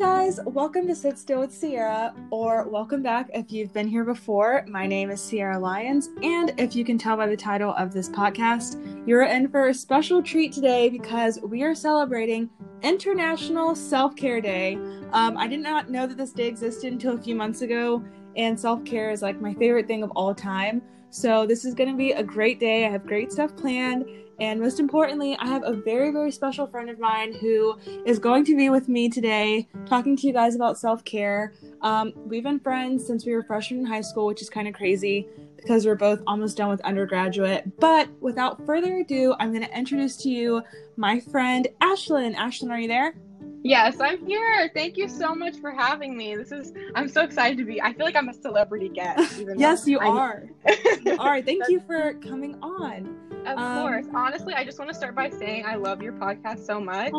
guys, 0.00 0.40
welcome 0.46 0.86
to 0.86 0.94
Sit 0.94 1.18
Still 1.18 1.40
with 1.40 1.52
Sierra, 1.52 2.14
or 2.30 2.66
welcome 2.66 3.02
back 3.02 3.28
if 3.34 3.52
you've 3.52 3.74
been 3.74 3.86
here 3.86 4.02
before. 4.02 4.64
My 4.66 4.86
name 4.86 5.10
is 5.10 5.20
Sierra 5.20 5.58
Lyons, 5.58 6.08
and 6.22 6.54
if 6.56 6.74
you 6.74 6.86
can 6.86 6.96
tell 6.96 7.18
by 7.18 7.26
the 7.26 7.36
title 7.36 7.74
of 7.74 7.92
this 7.92 8.08
podcast, 8.08 8.82
you're 9.06 9.24
in 9.24 9.50
for 9.50 9.68
a 9.68 9.74
special 9.74 10.22
treat 10.22 10.54
today 10.54 10.88
because 10.88 11.38
we 11.42 11.62
are 11.64 11.74
celebrating 11.74 12.48
International 12.80 13.74
Self 13.74 14.16
Care 14.16 14.40
Day. 14.40 14.76
Um, 15.12 15.36
I 15.36 15.46
did 15.46 15.60
not 15.60 15.90
know 15.90 16.06
that 16.06 16.16
this 16.16 16.32
day 16.32 16.46
existed 16.46 16.94
until 16.94 17.16
a 17.16 17.20
few 17.20 17.34
months 17.34 17.60
ago, 17.60 18.02
and 18.36 18.58
self 18.58 18.82
care 18.86 19.10
is 19.10 19.20
like 19.20 19.38
my 19.38 19.52
favorite 19.52 19.86
thing 19.86 20.02
of 20.02 20.10
all 20.12 20.34
time. 20.34 20.80
So, 21.10 21.44
this 21.44 21.66
is 21.66 21.74
going 21.74 21.90
to 21.90 21.96
be 21.96 22.12
a 22.12 22.22
great 22.22 22.58
day. 22.58 22.86
I 22.86 22.90
have 22.90 23.06
great 23.06 23.32
stuff 23.32 23.54
planned, 23.54 24.06
and 24.40 24.58
most 24.58 24.80
importantly, 24.80 25.36
I 25.38 25.46
have 25.46 25.62
a 25.64 25.72
very, 25.72 26.10
very 26.10 26.30
special 26.30 26.66
friend 26.66 26.88
of 26.88 26.98
mine 26.98 27.34
who 27.34 27.78
is 28.06 28.18
going 28.18 28.44
to 28.46 28.56
be 28.56 28.70
with 28.70 28.88
me 28.88 29.10
today 29.10 29.68
talking 29.86 30.16
to 30.16 30.26
you 30.26 30.32
guys 30.32 30.54
about 30.54 30.78
self 30.78 31.04
care. 31.04 31.52
Um, 31.82 32.12
we've 32.16 32.42
been 32.42 32.58
friends 32.58 33.06
since 33.06 33.26
we 33.26 33.34
were 33.34 33.42
freshmen 33.42 33.80
in 33.80 33.86
high 33.86 34.00
school, 34.00 34.26
which 34.26 34.40
is 34.40 34.48
kind 34.48 34.66
of 34.66 34.74
crazy 34.74 35.26
because 35.56 35.84
we're 35.84 35.94
both 35.94 36.22
almost 36.26 36.56
done 36.56 36.70
with 36.70 36.80
undergraduate. 36.80 37.78
But 37.78 38.08
without 38.20 38.64
further 38.64 38.98
ado, 38.98 39.34
I'm 39.38 39.52
going 39.52 39.66
to 39.66 39.78
introduce 39.78 40.16
to 40.18 40.30
you 40.30 40.62
my 40.96 41.20
friend 41.20 41.68
Ashlyn. 41.82 42.34
Ashlyn, 42.34 42.70
are 42.70 42.80
you 42.80 42.88
there? 42.88 43.14
Yes, 43.62 44.00
I'm 44.00 44.24
here. 44.26 44.70
Thank 44.72 44.96
you 44.96 45.06
so 45.06 45.34
much 45.34 45.58
for 45.58 45.70
having 45.70 46.16
me. 46.16 46.34
This 46.34 46.50
is 46.50 46.72
I'm 46.94 47.08
so 47.08 47.22
excited 47.22 47.58
to 47.58 47.64
be. 47.64 47.80
I 47.82 47.92
feel 47.92 48.06
like 48.06 48.16
I'm 48.16 48.30
a 48.30 48.34
celebrity 48.34 48.88
guest. 48.88 49.44
yes, 49.56 49.86
you 49.86 49.98
I, 49.98 50.06
are. 50.06 50.44
you 51.04 51.18
are. 51.18 51.42
Thank 51.42 51.68
you 51.68 51.80
for 51.80 52.14
coming 52.14 52.56
on. 52.62 53.29
Of 53.46 53.58
um, 53.58 53.82
course. 53.82 54.06
Honestly, 54.14 54.54
I 54.54 54.64
just 54.64 54.78
want 54.78 54.90
to 54.90 54.94
start 54.94 55.14
by 55.14 55.30
saying 55.30 55.64
I 55.66 55.76
love 55.76 56.02
your 56.02 56.12
podcast 56.12 56.64
so 56.64 56.80
much. 56.80 57.12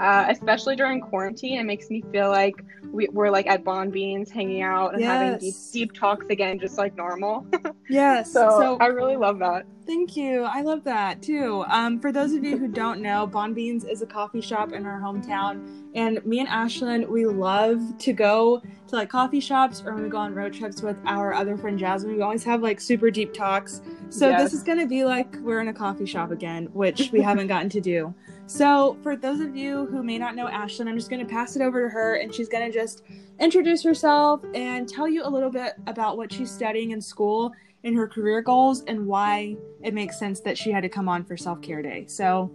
Uh, 0.00 0.26
especially 0.28 0.76
during 0.76 1.00
quarantine, 1.00 1.58
it 1.60 1.64
makes 1.64 1.90
me 1.90 2.02
feel 2.12 2.30
like 2.30 2.54
we, 2.92 3.08
are 3.08 3.30
like 3.30 3.46
at 3.46 3.64
Bon 3.64 3.90
Beans 3.90 4.30
hanging 4.30 4.62
out 4.62 4.92
and 4.92 5.02
yes. 5.02 5.10
having 5.10 5.38
deep, 5.38 5.54
deep 5.72 5.92
talks 5.92 6.26
again, 6.30 6.58
just 6.58 6.78
like 6.78 6.96
normal. 6.96 7.46
yes. 7.88 8.32
So, 8.32 8.48
so 8.60 8.76
I 8.80 8.86
really 8.86 9.16
love 9.16 9.38
that. 9.40 9.66
Thank 9.86 10.16
you. 10.16 10.44
I 10.44 10.60
love 10.60 10.84
that 10.84 11.22
too. 11.22 11.64
Um, 11.68 11.98
for 11.98 12.12
those 12.12 12.34
of 12.34 12.44
you 12.44 12.58
who 12.58 12.68
don't 12.68 13.00
know, 13.00 13.26
Bon 13.26 13.54
Beans 13.54 13.84
is 13.84 14.02
a 14.02 14.06
coffee 14.06 14.42
shop 14.42 14.72
in 14.72 14.84
our 14.84 15.00
hometown. 15.00 15.66
And 15.94 16.24
me 16.26 16.40
and 16.40 16.48
Ashlyn, 16.48 17.08
we 17.08 17.24
love 17.24 17.80
to 17.98 18.12
go 18.12 18.60
to 18.88 18.96
like 18.96 19.08
coffee 19.08 19.40
shops 19.40 19.82
or 19.84 19.94
when 19.94 20.04
we 20.04 20.10
go 20.10 20.18
on 20.18 20.34
road 20.34 20.52
trips 20.52 20.82
with 20.82 20.96
our 21.06 21.32
other 21.32 21.56
friend 21.56 21.78
Jasmine. 21.78 22.16
We 22.16 22.22
always 22.22 22.44
have 22.44 22.62
like 22.62 22.80
super 22.80 23.10
deep 23.10 23.32
talks. 23.32 23.80
So 24.10 24.28
yes. 24.28 24.42
this 24.42 24.52
is 24.52 24.62
going 24.62 24.78
to 24.78 24.86
be 24.86 25.04
like 25.04 25.36
we're 25.40 25.60
in 25.60 25.68
a 25.68 25.74
coffee 25.74 26.06
shop 26.06 26.30
again, 26.30 26.68
which 26.72 27.10
we 27.10 27.22
haven't 27.22 27.46
gotten 27.46 27.70
to 27.70 27.80
do. 27.80 28.14
So 28.48 28.96
for 29.02 29.14
those 29.14 29.40
of 29.40 29.54
you 29.54 29.84
who 29.86 30.02
may 30.02 30.16
not 30.16 30.34
know 30.34 30.46
Ashlyn, 30.46 30.88
I'm 30.88 30.96
just 30.96 31.10
going 31.10 31.20
to 31.24 31.30
pass 31.30 31.54
it 31.54 31.60
over 31.60 31.82
to 31.82 31.88
her 31.90 32.14
and 32.14 32.34
she's 32.34 32.48
going 32.48 32.64
to 32.64 32.72
just 32.72 33.02
introduce 33.38 33.82
herself 33.82 34.42
and 34.54 34.88
tell 34.88 35.06
you 35.06 35.22
a 35.22 35.28
little 35.28 35.50
bit 35.50 35.74
about 35.86 36.16
what 36.16 36.32
she's 36.32 36.50
studying 36.50 36.92
in 36.92 37.00
school 37.02 37.52
in 37.82 37.94
her 37.94 38.08
career 38.08 38.40
goals 38.40 38.84
and 38.84 39.06
why 39.06 39.54
it 39.82 39.92
makes 39.92 40.18
sense 40.18 40.40
that 40.40 40.56
she 40.56 40.70
had 40.70 40.80
to 40.80 40.88
come 40.88 41.10
on 41.10 41.26
for 41.26 41.36
self 41.36 41.60
care 41.60 41.82
day. 41.82 42.06
So 42.06 42.50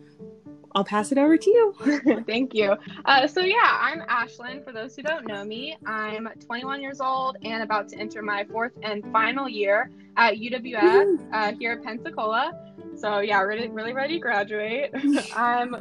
I'll 0.75 0.83
pass 0.83 1.11
it 1.11 1.17
over 1.17 1.38
to 1.38 1.49
you. 1.49 2.23
Thank 2.27 2.53
you. 2.53 2.75
Uh, 3.05 3.27
so, 3.27 3.41
yeah, 3.41 3.77
I'm 3.79 4.02
Ashlyn. 4.02 4.63
For 4.63 4.71
those 4.71 4.95
who 4.95 5.03
don't 5.03 5.27
know 5.27 5.43
me, 5.45 5.77
I'm 5.85 6.27
21 6.45 6.81
years 6.81 6.99
old 6.99 7.38
and 7.43 7.63
about 7.63 7.88
to 7.89 7.97
enter 7.97 8.21
my 8.21 8.43
fourth 8.45 8.73
and 8.81 9.03
final 9.11 9.47
year 9.47 9.91
at 10.17 10.35
UWF 10.35 11.29
uh, 11.31 11.53
here 11.59 11.73
at 11.73 11.83
Pensacola. 11.83 12.53
So, 12.95 13.19
yeah, 13.19 13.41
really, 13.41 13.69
really 13.69 13.94
ready 13.94 14.16
to 14.16 14.19
graduate. 14.19 14.91
I'm 15.35 15.75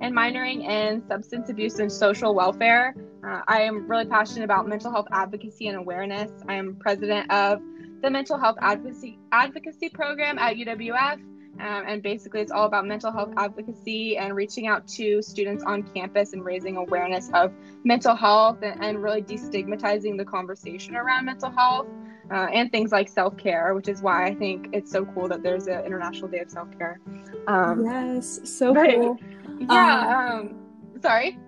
and 0.00 0.14
minoring 0.14 0.62
in 0.68 1.02
substance 1.08 1.48
abuse 1.48 1.78
and 1.78 1.90
social 1.90 2.34
welfare. 2.34 2.94
Uh, 3.26 3.40
I 3.48 3.62
am 3.62 3.88
really 3.88 4.04
passionate 4.04 4.44
about 4.44 4.68
mental 4.68 4.90
health 4.90 5.06
advocacy 5.10 5.68
and 5.68 5.78
awareness. 5.78 6.30
I 6.46 6.54
am 6.54 6.76
president 6.76 7.30
of 7.32 7.60
the 8.02 8.10
Mental 8.10 8.38
Health 8.38 8.58
Advocacy 8.60 9.18
Advocacy 9.32 9.88
Program 9.88 10.38
at 10.38 10.56
UWF. 10.56 11.20
Um, 11.60 11.84
and 11.86 12.02
basically, 12.02 12.40
it's 12.40 12.50
all 12.50 12.66
about 12.66 12.86
mental 12.86 13.12
health 13.12 13.32
advocacy 13.36 14.16
and 14.16 14.34
reaching 14.34 14.66
out 14.66 14.86
to 14.88 15.22
students 15.22 15.62
on 15.64 15.82
campus 15.82 16.32
and 16.32 16.44
raising 16.44 16.76
awareness 16.76 17.30
of 17.32 17.52
mental 17.84 18.14
health 18.14 18.58
and, 18.62 18.82
and 18.82 19.02
really 19.02 19.22
destigmatizing 19.22 20.18
the 20.18 20.24
conversation 20.24 20.96
around 20.96 21.26
mental 21.26 21.50
health 21.50 21.86
uh, 22.30 22.48
and 22.52 22.72
things 22.72 22.90
like 22.90 23.08
self 23.08 23.36
care, 23.36 23.74
which 23.74 23.88
is 23.88 24.02
why 24.02 24.26
I 24.26 24.34
think 24.34 24.68
it's 24.72 24.90
so 24.90 25.04
cool 25.04 25.28
that 25.28 25.42
there's 25.42 25.66
an 25.66 25.84
International 25.84 26.28
Day 26.28 26.40
of 26.40 26.50
Self 26.50 26.68
Care. 26.76 27.00
Um, 27.46 27.84
yes, 27.84 28.40
so 28.44 28.74
cool. 28.74 29.18
Yeah. 29.60 30.40
Um, 30.40 30.56
sorry. 31.00 31.38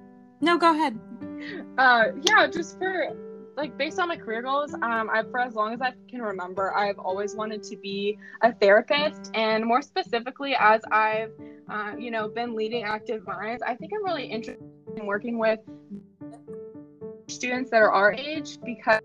No, 0.41 0.57
go 0.59 0.73
ahead. 0.73 0.97
Uh, 1.77 2.13
yeah, 2.23 2.47
just 2.47 2.79
for 2.79 3.09
like 3.57 3.77
based 3.79 3.99
on 3.99 4.09
my 4.09 4.17
career 4.17 4.43
goals, 4.43 4.75
um, 4.75 5.09
I 5.11 5.23
for 5.31 5.41
as 5.41 5.55
long 5.55 5.73
as 5.73 5.81
I 5.81 5.93
can 6.09 6.21
remember, 6.21 6.75
I've 6.77 6.99
always 6.99 7.35
wanted 7.35 7.63
to 7.65 7.77
be 7.77 8.19
a 8.43 8.53
therapist, 8.53 9.31
and 9.35 9.65
more 9.65 9.83
specifically, 9.83 10.55
as 10.59 10.83
I've 10.93 11.33
uh, 11.71 11.93
you 11.99 12.11
know 12.11 12.29
been 12.29 12.55
leading 12.55 12.85
Active 12.85 13.27
Minds, 13.27 13.63
I 13.63 13.75
think 13.75 13.93
I'm 13.95 14.05
really 14.05 14.27
interested 14.27 14.63
in 14.97 15.07
working 15.07 15.39
with 15.39 15.61
students 17.29 17.71
that 17.71 17.83
are 17.83 17.91
our 17.91 18.13
age 18.13 18.59
because 18.65 19.01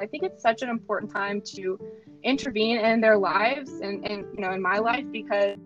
I 0.00 0.06
think 0.06 0.22
it's 0.22 0.42
such 0.42 0.62
an 0.62 0.68
important 0.68 1.12
time 1.12 1.42
to 1.54 1.78
intervene 2.22 2.78
in 2.78 3.00
their 3.00 3.18
lives 3.18 3.70
and, 3.80 4.04
and 4.08 4.26
you 4.34 4.40
know 4.40 4.52
in 4.52 4.62
my 4.62 4.78
life 4.78 5.04
because 5.12 5.58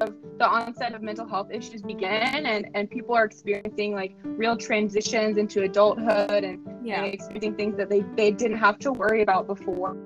of 0.00 0.14
the 0.38 0.46
onset 0.46 0.94
of 0.94 1.02
mental 1.02 1.26
health 1.26 1.50
issues 1.50 1.82
begin 1.82 2.46
and, 2.46 2.68
and 2.74 2.90
people 2.90 3.14
are 3.14 3.24
experiencing 3.24 3.94
like 3.94 4.14
real 4.24 4.56
transitions 4.56 5.36
into 5.36 5.62
adulthood 5.62 6.44
and, 6.44 6.66
yeah. 6.82 7.02
and 7.02 7.12
experiencing 7.12 7.54
things 7.56 7.76
that 7.76 7.90
they, 7.90 8.00
they 8.16 8.30
didn't 8.30 8.58
have 8.58 8.78
to 8.78 8.92
worry 8.92 9.22
about 9.22 9.46
before. 9.46 9.96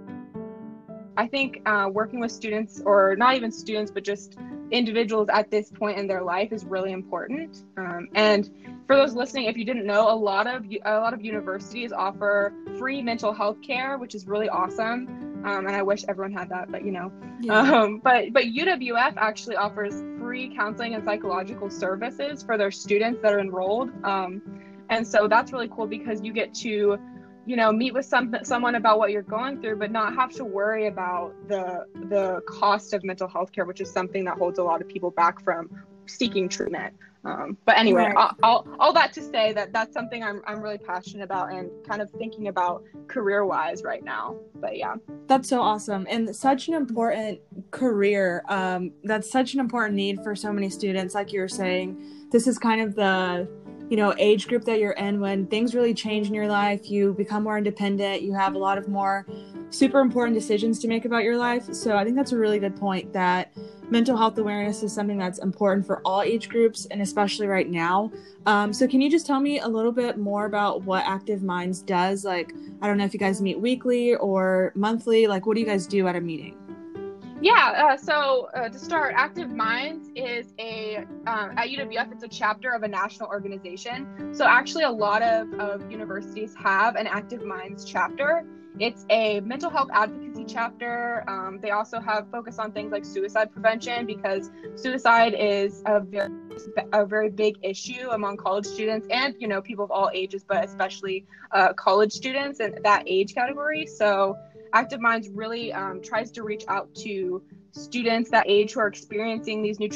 I 1.17 1.29
think 1.29 1.63
uh, 1.67 1.89
working 1.93 2.19
with 2.19 2.33
students, 2.33 2.83
or 2.85 3.15
not 3.17 3.37
even 3.37 3.53
students, 3.53 3.91
but 3.91 4.03
just 4.03 4.37
individuals 4.71 5.29
at 5.33 5.51
this 5.51 5.71
point 5.71 5.99
in 5.99 6.07
their 6.07 6.23
life 6.23 6.53
is 6.53 6.65
really 6.65 6.93
important. 6.93 7.63
Um, 7.77 8.09
and 8.15 8.51
for 8.87 8.97
those 8.97 9.15
listening, 9.15 9.45
if 9.45 9.57
you 9.57 9.65
didn't 9.65 9.87
know, 9.87 10.13
a 10.13 10.17
lot 10.17 10.47
of 10.47 10.65
a 10.85 10.99
lot 10.99 11.15
of 11.15 11.25
universities 11.25 11.93
offer 11.93 12.53
free 12.79 13.01
mental 13.01 13.33
health 13.33 13.63
care, 13.63 13.99
which 13.99 14.15
is 14.15 14.27
really 14.27 14.49
awesome. 14.49 15.34
Um, 15.45 15.67
and 15.67 15.77
I 15.77 15.83
wish 15.83 16.05
everyone 16.09 16.33
had 16.33 16.49
that, 16.49 16.71
but 16.71 16.85
you 16.85 16.93
know. 16.93 17.13
Yeah. 17.41 17.59
Um, 17.59 18.01
but 18.03 18.33
but 18.33 18.45
UWF 18.45 19.15
actually 19.17 19.57
offers 19.57 20.03
free 20.19 20.55
counseling 20.57 20.95
and 20.95 21.05
psychological 21.05 21.69
services 21.69 22.43
for 22.43 22.57
their 22.57 22.71
students 22.71 23.21
that 23.23 23.33
are 23.33 23.41
enrolled. 23.41 23.91
Um, 24.05 24.41
and 24.89 25.07
so 25.07 25.29
that's 25.29 25.53
really 25.53 25.69
cool 25.69 25.87
because 25.87 26.23
you 26.23 26.33
get 26.33 26.55
to, 26.55 26.99
you 27.47 27.57
know, 27.57 27.73
meet 27.73 27.93
with 27.93 28.07
some 28.07 28.35
someone 28.43 28.75
about 28.77 28.99
what 28.99 29.11
you're 29.11 29.23
going 29.23 29.61
through, 29.61 29.77
but 29.77 29.91
not 29.91 30.15
have 30.15 30.31
to 30.33 30.45
worry 30.45 30.87
about 30.87 31.35
the 31.49 31.87
the 32.09 32.41
cost 32.47 32.95
of 32.95 33.05
mental 33.05 33.29
health 33.29 33.53
care, 33.53 33.67
which 33.67 33.81
is 33.81 33.91
something 33.91 34.25
that 34.25 34.39
holds 34.39 34.59
a 34.59 34.63
lot 34.63 34.81
of 34.81 34.89
people 34.89 35.11
back 35.11 35.43
from 35.45 35.69
seeking 36.07 36.49
treatment. 36.49 36.95
Um, 37.25 37.57
but 37.65 37.79
anyway, 37.79 38.03
right. 38.03 38.17
all, 38.17 38.33
all, 38.43 38.77
all, 38.79 38.93
that 38.93 39.13
to 39.15 39.23
say 39.23 39.55
that 39.55 39.73
that's 39.73 39.95
something 39.95 40.23
I'm, 40.23 40.43
I'm 40.47 40.61
really 40.61 40.77
passionate 40.77 41.25
about 41.25 41.53
and 41.53 41.71
kind 41.89 42.03
of 42.03 42.11
thinking 42.11 42.49
about 42.49 42.85
career 43.09 43.47
wise 43.47 43.83
right 43.83 44.05
now. 44.05 44.37
But 44.57 44.77
yeah. 44.77 44.97
That's 45.27 45.49
so 45.49 45.61
awesome. 45.61 46.07
And 46.11 46.35
such 46.37 46.69
an 46.69 46.75
important 46.75 47.41
career. 47.71 48.45
Um, 48.49 48.93
that's 49.05 49.31
such 49.31 49.55
an 49.55 49.61
important 49.61 49.95
need 49.95 50.23
for 50.23 50.37
so 50.37 50.53
many 50.53 50.69
students. 50.69 51.15
Like 51.15 51.33
you 51.33 51.41
were 51.41 51.49
saying, 51.49 52.29
this 52.31 52.47
is 52.47 52.59
kind 52.59 52.83
of 52.83 52.95
the, 52.95 53.49
you 53.89 53.97
know, 53.97 54.15
age 54.19 54.47
group 54.47 54.65
that 54.65 54.79
you're 54.79 54.93
in 54.93 55.19
when 55.19 55.47
things 55.47 55.75
really 55.75 55.95
change 55.95 56.29
in 56.29 56.35
your 56.35 56.49
life. 56.49 56.91
You 56.91 57.15
become 57.15 57.43
more 57.43 57.57
independent. 57.57 58.21
You 58.21 58.35
have 58.35 58.55
a 58.55 58.59
lot 58.59 58.77
of 58.77 58.87
more 58.87 59.27
super 59.75 60.01
important 60.01 60.35
decisions 60.35 60.79
to 60.81 60.89
make 60.89 61.05
about 61.05 61.25
your 61.25 61.37
life. 61.37 61.73
So 61.75 61.97
I 61.97 62.05
think 62.05 62.17
that's 62.17 62.33
a 62.33 62.39
really 62.39 62.59
good 62.59 62.77
point 62.77 63.13
that 63.13 63.53
mental 63.91 64.17
health 64.17 64.39
awareness 64.39 64.83
is 64.83 64.93
something 64.93 65.19
that's 65.19 65.39
important 65.41 65.87
for 65.87 66.01
all 66.05 66.23
age 66.23 66.49
groups 66.49 66.87
and 66.87 67.03
especially 67.03 67.47
right 67.47 67.69
now. 67.69 68.11
Um, 68.47 68.73
so 68.73 68.87
can 68.89 69.01
you 69.01 69.11
just 69.11 69.27
tell 69.27 69.41
me 69.41 69.59
a 69.59 69.69
little 69.69 69.93
bit 69.93 70.17
more 70.17 70.47
about 70.47 70.83
what 70.83 71.05
Active 71.07 71.43
Minds 71.43 71.83
does? 71.83 72.25
Like, 72.25 72.55
I 72.81 72.87
don't 72.87 72.99
know 72.99 73.05
if 73.05 73.13
you 73.13 73.21
guys 73.21 73.43
meet 73.43 73.59
weekly 73.61 74.15
or 74.17 74.73
monthly. 74.75 75.27
Like, 75.27 75.47
what 75.47 75.55
do 75.55 75.61
you 75.61 75.67
guys 75.67 75.87
do 75.87 76.07
at 76.09 76.17
a 76.17 76.21
meeting? 76.21 76.64
Yeah, 77.41 77.91
uh, 77.93 77.97
so 77.97 78.49
uh, 78.55 78.69
to 78.69 78.79
start, 78.79 79.15
Active 79.17 79.51
Minds 79.51 80.09
is 80.15 80.55
a, 80.59 80.99
um, 81.27 81.59
at 81.59 81.69
UWF, 81.69 82.13
it's 82.13 82.23
a 82.23 82.29
chapter 82.29 82.73
of 82.73 82.85
a 82.85 82.89
national 82.89 83.29
organization. 83.29 84.35
So 84.35 84.47
actually, 84.47 84.85
a 84.85 84.91
lot 84.91 85.23
of, 85.23 85.53
of 85.55 85.91
universities 85.91 86.55
have 86.57 86.97
an 86.97 87.07
Active 87.07 87.45
Minds 87.45 87.85
chapter. 87.85 88.45
It's 88.81 89.07
a 89.09 89.41
mental 89.41 89.71
health 89.71 89.89
advocacy 89.93 90.45
chapter. 90.49 91.23
Um, 91.29 91.61
they 91.61 91.71
also 91.71 92.01
have 92.01 92.29
focus 92.31 92.59
on 92.59 92.73
things 92.73 92.91
like 92.91 93.05
suicide 93.05 93.53
prevention 93.53 94.05
because 94.05 94.51
suicide 94.75 95.35
is 95.35 95.83
a 95.87 96.01
very 96.01 96.33
a 96.93 97.05
very 97.05 97.31
big 97.31 97.57
issue 97.63 98.09
among 98.11 98.37
college 98.37 98.67
students 98.67 99.07
and 99.11 99.35
you 99.39 99.47
know 99.47 99.63
people 99.63 99.85
of 99.85 99.93
all 99.93 100.11
ages, 100.13 100.45
but 100.47 100.65
especially 100.65 101.25
uh, 101.53 101.73
college 101.75 102.13
students 102.13 102.59
and 102.59 102.79
that 102.83 103.05
age 103.07 103.35
category. 103.35 103.87
So 103.87 104.37
Active 104.75 105.01
Minds 105.01 105.29
really 105.29 105.73
um, 105.73 106.03
tries 106.03 106.33
to 106.33 106.43
reach 106.43 106.65
out 106.67 106.93
to 106.97 107.43
students 107.71 108.31
that 108.31 108.45
age 108.49 108.73
who 108.73 108.81
are 108.81 108.89
experiencing 108.89 109.63
these 109.63 109.79
new 109.79 109.89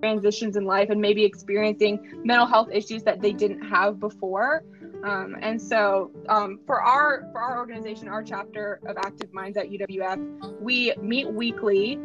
transitions 0.00 0.56
in 0.56 0.64
life 0.64 0.90
and 0.90 1.00
maybe 1.00 1.24
experiencing 1.24 2.22
mental 2.24 2.46
health 2.46 2.68
issues 2.72 3.02
that 3.02 3.20
they 3.20 3.32
didn't 3.32 3.62
have 3.62 3.98
before. 3.98 4.62
Um, 5.04 5.36
and 5.42 5.60
so 5.60 6.12
um, 6.28 6.60
for 6.66 6.80
our 6.80 7.28
for 7.32 7.40
our 7.40 7.58
organization, 7.58 8.08
our 8.08 8.22
chapter 8.22 8.80
of 8.86 8.96
Active 8.96 9.32
Minds 9.34 9.58
at 9.58 9.68
UWF, 9.68 10.60
we 10.60 10.94
meet 11.02 11.30
weekly 11.30 11.98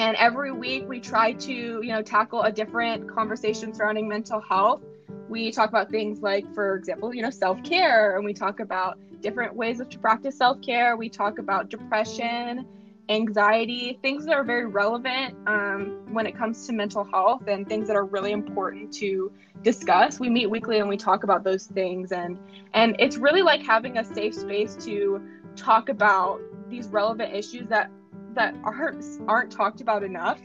and 0.00 0.16
every 0.16 0.50
week 0.50 0.88
we 0.88 0.98
try 0.98 1.32
to 1.32 1.52
you 1.52 1.88
know 1.88 2.02
tackle 2.02 2.42
a 2.42 2.50
different 2.50 3.08
conversation 3.08 3.72
surrounding 3.72 4.08
mental 4.08 4.40
health 4.40 4.82
we 5.30 5.50
talk 5.50 5.68
about 5.68 5.90
things 5.90 6.20
like 6.20 6.44
for 6.54 6.76
example 6.76 7.14
you 7.14 7.22
know 7.22 7.30
self-care 7.30 8.16
and 8.16 8.24
we 8.24 8.34
talk 8.34 8.60
about 8.60 8.98
different 9.22 9.54
ways 9.54 9.80
of 9.80 9.88
to 9.90 9.98
practice 9.98 10.36
self-care. 10.36 10.96
We 10.96 11.08
talk 11.08 11.38
about 11.38 11.70
depression 11.70 12.66
anxiety 13.10 13.98
things 14.02 14.24
that 14.24 14.34
are 14.34 14.44
very 14.44 14.66
relevant 14.66 15.34
um, 15.48 16.00
when 16.10 16.26
it 16.26 16.38
comes 16.38 16.64
to 16.66 16.72
mental 16.72 17.04
health 17.04 17.42
and 17.48 17.68
things 17.68 17.88
that 17.88 17.96
are 17.96 18.04
really 18.04 18.30
important 18.30 18.92
to 18.94 19.32
discuss. 19.62 20.20
We 20.20 20.30
meet 20.30 20.48
weekly 20.48 20.78
and 20.78 20.88
we 20.88 20.96
talk 20.96 21.24
about 21.24 21.42
those 21.42 21.66
things. 21.66 22.12
And 22.12 22.38
and 22.72 22.94
it's 23.00 23.16
really 23.16 23.42
like 23.42 23.62
having 23.62 23.98
a 23.98 24.04
safe 24.04 24.34
space 24.34 24.76
to 24.84 25.20
talk 25.56 25.88
about 25.88 26.40
these 26.68 26.86
relevant 26.86 27.34
issues 27.34 27.68
that 27.68 27.90
that 28.34 28.54
aren't 28.62 29.04
aren't 29.28 29.50
talked 29.50 29.80
about 29.80 30.04
enough. 30.04 30.40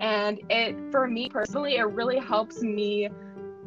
And 0.00 0.40
it 0.50 0.76
for 0.90 1.06
me 1.06 1.28
personally 1.28 1.76
it 1.76 1.84
really 1.84 2.18
helps 2.18 2.62
me 2.62 3.08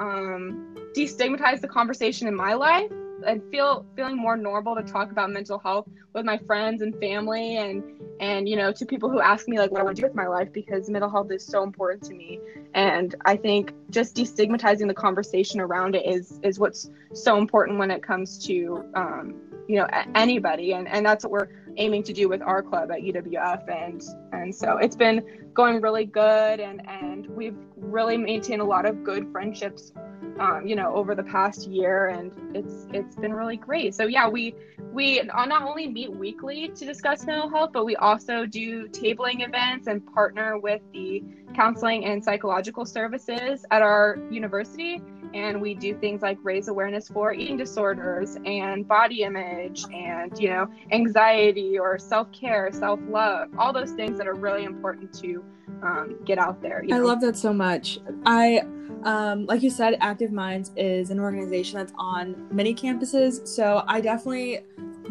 um, 0.01 0.75
destigmatize 0.95 1.61
the 1.61 1.67
conversation 1.67 2.27
in 2.27 2.35
my 2.35 2.53
life 2.53 2.91
and 3.25 3.41
feel 3.51 3.85
feeling 3.95 4.17
more 4.17 4.37
normal 4.37 4.75
to 4.75 4.83
talk 4.83 5.11
about 5.11 5.29
mental 5.29 5.59
health 5.59 5.87
with 6.13 6.25
my 6.25 6.37
friends 6.37 6.81
and 6.81 6.95
family 6.99 7.57
and 7.57 7.83
and 8.19 8.47
you 8.47 8.55
know 8.55 8.71
to 8.71 8.85
people 8.85 9.09
who 9.09 9.19
ask 9.19 9.47
me 9.47 9.57
like 9.57 9.71
what 9.71 9.81
I 9.81 9.83
want 9.83 9.95
to 9.95 10.01
do 10.01 10.07
with 10.07 10.15
my 10.15 10.27
life 10.27 10.53
because 10.53 10.89
mental 10.89 11.09
health 11.09 11.31
is 11.31 11.45
so 11.45 11.63
important 11.63 12.03
to 12.03 12.13
me. 12.13 12.39
And 12.73 13.15
I 13.25 13.35
think 13.35 13.73
just 13.89 14.15
destigmatizing 14.15 14.87
the 14.87 14.93
conversation 14.93 15.59
around 15.59 15.95
it 15.95 16.05
is 16.05 16.39
is 16.43 16.59
what's 16.59 16.89
so 17.13 17.37
important 17.37 17.79
when 17.79 17.91
it 17.91 18.03
comes 18.03 18.37
to 18.45 18.85
um, 18.95 19.35
you 19.67 19.77
know 19.77 19.87
anybody. 20.15 20.73
And 20.73 20.87
and 20.87 21.05
that's 21.05 21.23
what 21.25 21.31
we're 21.31 21.49
aiming 21.77 22.03
to 22.03 22.13
do 22.13 22.29
with 22.29 22.41
our 22.41 22.61
club 22.61 22.91
at 22.91 22.99
UWF 22.99 23.67
and 23.69 24.03
and 24.33 24.53
so 24.53 24.77
it's 24.77 24.95
been 24.95 25.49
going 25.53 25.81
really 25.81 26.05
good. 26.05 26.59
And 26.59 26.87
and 26.87 27.27
we've 27.27 27.57
really 27.75 28.17
maintained 28.17 28.61
a 28.61 28.65
lot 28.65 28.85
of 28.85 29.03
good 29.03 29.31
friendships 29.31 29.91
um, 30.39 30.65
you 30.65 30.75
know 30.75 30.93
over 30.95 31.15
the 31.15 31.23
past 31.23 31.67
year 31.67 32.07
and 32.07 32.31
it's 32.55 32.87
it's 32.93 33.15
been 33.15 33.33
really 33.33 33.57
great. 33.57 33.95
So 33.95 34.05
yeah 34.05 34.27
we 34.27 34.55
we 34.91 35.21
not 35.23 35.63
only 35.63 35.87
meet 35.87 36.11
weekly 36.11 36.69
to 36.69 36.85
discuss 36.85 37.25
mental 37.25 37.49
health 37.49 37.71
but 37.73 37.85
we 37.85 37.95
also 37.95 38.45
do 38.45 38.87
tabling 38.89 39.45
events 39.45 39.87
and 39.87 40.05
partner 40.13 40.57
with 40.57 40.81
the 40.93 41.23
counseling 41.55 42.05
and 42.05 42.23
psychological 42.23 42.85
services 42.85 43.65
at 43.71 43.81
our 43.81 44.17
university 44.29 45.01
and 45.33 45.61
we 45.61 45.73
do 45.73 45.95
things 45.95 46.21
like 46.21 46.37
raise 46.43 46.67
awareness 46.67 47.07
for 47.07 47.33
eating 47.33 47.57
disorders 47.57 48.37
and 48.45 48.87
body 48.87 49.23
image 49.23 49.83
and 49.93 50.37
you 50.39 50.49
know 50.49 50.67
anxiety 50.91 51.77
or 51.77 51.97
self-care 51.97 52.69
self-love 52.71 53.49
all 53.57 53.73
those 53.73 53.91
things 53.91 54.17
that 54.17 54.27
are 54.27 54.35
really 54.35 54.63
important 54.63 55.13
to 55.13 55.43
um, 55.83 56.17
get 56.25 56.37
out 56.37 56.61
there 56.61 56.83
i 56.91 56.97
know? 56.97 57.05
love 57.05 57.21
that 57.21 57.37
so 57.37 57.53
much 57.53 57.99
i 58.25 58.61
um, 59.03 59.45
like 59.47 59.63
you 59.63 59.69
said 59.69 59.97
active 59.99 60.31
minds 60.31 60.71
is 60.75 61.09
an 61.09 61.19
organization 61.19 61.79
that's 61.79 61.93
on 61.97 62.47
many 62.51 62.73
campuses 62.73 63.47
so 63.47 63.83
i 63.87 63.99
definitely 63.99 64.61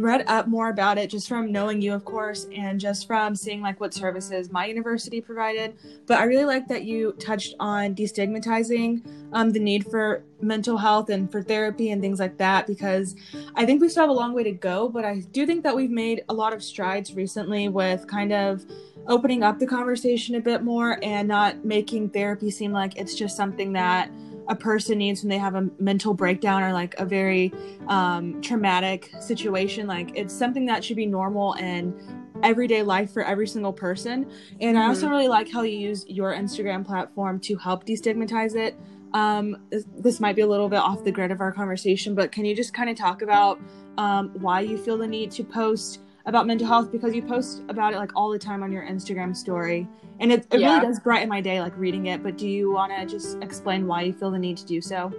read 0.03 0.25
up 0.27 0.49
more 0.49 0.69
about 0.69 0.99
it 0.99 1.11
just 1.11 1.29
from 1.29 1.53
knowing 1.53 1.81
you, 1.81 1.93
of 1.93 2.05
course, 2.05 2.47
and 2.55 2.81
just 2.81 3.07
from 3.07 3.35
seeing 3.35 3.61
like 3.61 3.81
what 3.81 3.95
services 3.95 4.51
my 4.51 4.67
university 4.67 5.21
provided. 5.21 5.77
But 6.07 6.19
I 6.19 6.25
really 6.25 6.45
like 6.45 6.69
that 6.69 6.85
you 6.85 7.13
touched 7.13 7.55
on 7.61 7.95
destigmatizing 7.95 9.03
um, 9.33 9.51
the 9.51 9.61
need 9.61 9.87
for 9.87 10.25
mental 10.41 10.77
health 10.77 11.11
and 11.11 11.31
for 11.31 11.43
therapy 11.43 11.91
and 11.91 12.01
things 12.01 12.19
like 12.19 12.37
that 12.39 12.67
because 12.67 13.15
I 13.55 13.67
think 13.67 13.81
we 13.81 13.89
still 13.89 14.03
have 14.03 14.11
a 14.11 14.15
long 14.15 14.33
way 14.33 14.43
to 14.45 14.53
go. 14.53 14.89
But 14.89 15.05
I 15.05 15.21
do 15.33 15.47
think 15.47 15.63
that 15.65 15.75
we've 15.75 15.91
made 15.91 16.23
a 16.29 16.35
lot 16.35 16.53
of 16.53 16.63
strides 16.63 17.15
recently 17.15 17.69
with 17.69 18.07
kind 18.07 18.33
of 18.33 18.65
opening 19.07 19.43
up 19.43 19.59
the 19.59 19.67
conversation 19.67 20.35
a 20.35 20.41
bit 20.41 20.63
more 20.63 20.99
and 21.03 21.27
not 21.27 21.65
making 21.65 22.11
therapy 22.11 22.51
seem 22.51 22.73
like 22.73 22.97
it's 22.97 23.15
just 23.15 23.37
something 23.37 23.73
that 23.73 24.11
a 24.51 24.55
person 24.57 24.99
needs 24.99 25.23
when 25.23 25.31
they 25.31 25.39
have 25.39 25.55
a 25.55 25.71
mental 25.79 26.13
breakdown 26.13 26.63
or 26.63 26.73
like 26.73 26.99
a 26.99 27.07
very 27.07 27.53
um, 27.87 28.43
traumatic 28.43 29.13
situation. 29.21 29.87
Like 29.87 30.11
it's 30.17 30.35
something 30.35 30.67
that 30.67 30.85
should 30.85 30.97
be 30.97 31.07
normal 31.07 31.55
and 31.55 31.95
everyday 32.43 32.83
life 32.83 33.13
for 33.13 33.25
every 33.25 33.47
single 33.47 33.73
person. 33.73 34.29
And 34.61 34.77
mm-hmm. 34.77 34.79
I 34.79 34.87
also 34.89 35.03
mm-hmm. 35.03 35.13
really 35.13 35.29
like 35.29 35.51
how 35.51 35.63
you 35.63 35.79
use 35.79 36.05
your 36.09 36.35
Instagram 36.35 36.85
platform 36.85 37.39
to 37.41 37.57
help 37.57 37.87
destigmatize 37.87 38.57
it. 38.57 38.77
Um, 39.15 39.57
this, 39.71 39.85
this, 39.97 40.21
might 40.21 40.37
be 40.37 40.43
a 40.43 40.47
little 40.47 40.69
bit 40.69 40.79
off 40.79 41.03
the 41.03 41.11
grid 41.11 41.31
of 41.33 41.41
our 41.41 41.51
conversation, 41.53 42.15
but 42.15 42.31
can 42.31 42.45
you 42.45 42.55
just 42.55 42.73
kind 42.73 42.89
of 42.89 42.97
talk 42.97 43.23
about 43.23 43.61
um, 43.99 44.31
why 44.41 44.61
you 44.61 44.79
feel 44.79 44.97
the 44.99 45.07
need 45.07 45.33
to 45.33 45.43
post 45.43 46.01
about 46.27 46.47
mental 46.47 46.67
health 46.67 46.93
because 46.93 47.15
you 47.15 47.23
post 47.23 47.63
about 47.69 47.93
it 47.93 47.97
like 47.97 48.13
all 48.15 48.31
the 48.31 48.39
time 48.39 48.63
on 48.63 48.71
your 48.73 48.83
Instagram 48.83 49.37
story. 49.37 49.89
And 50.19 50.31
it, 50.33 50.47
it 50.53 50.61
yeah. 50.61 50.75
really 50.75 50.87
does 50.87 51.01
brighten 51.01 51.29
my 51.29 51.41
day 51.41 51.61
like 51.61 51.77
reading 51.77 52.07
it. 52.07 52.23
But 52.23 52.37
do 52.37 52.49
you 52.49 52.71
want 52.71 52.93
to 52.93 53.07
just 53.07 53.39
explain 53.43 53.87
why 53.87 54.03
you 54.03 54.13
feel 54.13 54.31
the 54.31 54.39
need 54.39 54.57
to 54.59 54.67
do 54.67 54.81
so? 54.81 55.13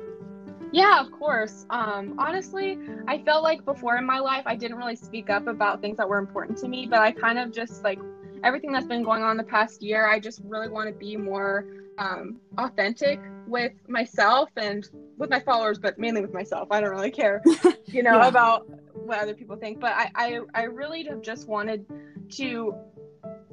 Yeah 0.72 1.02
of 1.02 1.12
course. 1.12 1.66
Um, 1.70 2.16
honestly 2.18 2.78
i 3.08 3.18
felt 3.24 3.44
like 3.44 3.66
before 3.66 3.98
in 3.98 4.06
my 4.06 4.20
life 4.20 4.44
i 4.46 4.56
didn't 4.56 4.78
really 4.78 4.96
speak 4.96 5.30
up 5.30 5.48
about 5.48 5.82
things 5.82 5.98
that 5.98 6.08
were 6.08 6.18
important 6.18 6.58
to 6.60 6.68
me 6.68 6.86
but 6.86 7.00
i 7.00 7.12
kind 7.12 7.40
of 7.40 7.52
just 7.52 7.84
like 7.84 8.00
everything 8.44 8.72
that's 8.72 8.86
been 8.86 9.04
going 9.04 9.24
on 9.24 9.38
the 9.38 9.44
past 9.44 9.82
year 9.82 10.08
i 10.08 10.20
just 10.20 10.42
really 10.46 10.70
want 10.70 10.88
to 10.88 10.94
be 10.94 11.16
more 11.18 11.66
um, 11.98 12.38
authentic 12.58 13.20
with 13.48 13.74
myself 13.88 14.50
and 14.58 14.90
with 15.18 15.30
my 15.30 15.40
followers 15.40 15.78
but 15.78 16.00
mainly 16.00 16.22
with 16.22 16.34
myself. 16.34 16.70
I 16.72 16.82
don't 16.82 16.90
really 16.90 17.12
care 17.12 17.42
you 17.86 18.02
know 18.02 18.18
yeah. 18.18 18.28
about 18.28 18.68
what 19.12 19.20
other 19.20 19.36
people 19.36 19.56
think 19.56 19.80
but 19.80 19.92
I, 19.92 20.10
I 20.16 20.40
i 20.56 20.64
really 20.64 21.04
have 21.04 21.22
just 21.22 21.48
wanted 21.48 21.86
to 22.38 22.74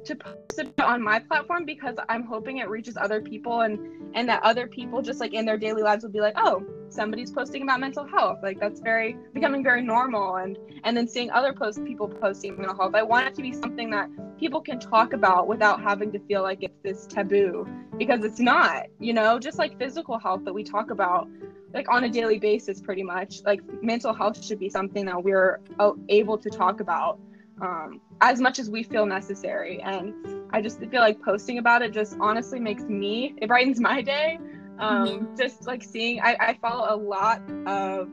to 0.05 0.15
post 0.15 0.59
it 0.59 0.81
on 0.81 1.01
my 1.01 1.19
platform 1.19 1.65
because 1.65 1.95
I'm 2.07 2.23
hoping 2.23 2.57
it 2.57 2.69
reaches 2.69 2.97
other 2.97 3.21
people 3.21 3.61
and 3.61 3.79
and 4.15 4.27
that 4.27 4.41
other 4.43 4.65
people 4.65 5.01
just 5.01 5.19
like 5.19 5.33
in 5.33 5.45
their 5.45 5.57
daily 5.57 5.83
lives 5.83 6.03
will 6.03 6.11
be 6.11 6.21
like, 6.21 6.33
oh, 6.37 6.63
somebody's 6.89 7.31
posting 7.31 7.61
about 7.61 7.79
mental 7.79 8.07
health. 8.07 8.39
Like 8.41 8.59
that's 8.59 8.79
very 8.79 9.17
becoming 9.33 9.63
very 9.63 9.81
normal 9.81 10.37
and 10.37 10.57
and 10.83 10.97
then 10.97 11.07
seeing 11.07 11.29
other 11.31 11.53
post 11.53 11.83
people 11.85 12.07
posting 12.07 12.55
mental 12.55 12.75
health. 12.75 12.95
I 12.95 13.03
want 13.03 13.27
it 13.27 13.35
to 13.35 13.41
be 13.41 13.53
something 13.53 13.89
that 13.91 14.09
people 14.39 14.61
can 14.61 14.79
talk 14.79 15.13
about 15.13 15.47
without 15.47 15.81
having 15.81 16.11
to 16.13 16.19
feel 16.19 16.41
like 16.41 16.63
it's 16.63 16.79
this 16.81 17.05
taboo 17.05 17.67
because 17.97 18.23
it's 18.23 18.39
not, 18.39 18.85
you 18.99 19.13
know, 19.13 19.37
just 19.37 19.57
like 19.57 19.77
physical 19.77 20.17
health 20.17 20.45
that 20.45 20.53
we 20.53 20.63
talk 20.63 20.89
about 20.89 21.27
like 21.73 21.89
on 21.89 22.03
a 22.03 22.09
daily 22.09 22.39
basis 22.39 22.81
pretty 22.81 23.03
much. 23.03 23.41
Like 23.45 23.61
mental 23.83 24.13
health 24.13 24.43
should 24.43 24.59
be 24.59 24.69
something 24.69 25.05
that 25.05 25.23
we're 25.23 25.59
uh, 25.79 25.91
able 26.09 26.37
to 26.37 26.49
talk 26.49 26.79
about 26.79 27.19
um, 27.61 28.01
as 28.21 28.39
much 28.39 28.59
as 28.59 28.69
we 28.69 28.83
feel 28.83 29.05
necessary. 29.05 29.81
And 29.81 30.13
I 30.51 30.61
just 30.61 30.79
feel 30.79 31.01
like 31.01 31.21
posting 31.21 31.57
about 31.57 31.81
it 31.81 31.93
just 31.93 32.17
honestly 32.19 32.59
makes 32.59 32.83
me, 32.83 33.35
it 33.37 33.47
brightens 33.47 33.79
my 33.79 34.01
day. 34.01 34.39
Um, 34.79 35.07
mm-hmm. 35.07 35.35
Just 35.35 35.67
like 35.67 35.83
seeing, 35.83 36.21
I, 36.21 36.37
I, 36.39 36.57
follow 36.61 36.93
a 36.93 36.95
lot 36.95 37.41
of 37.65 38.07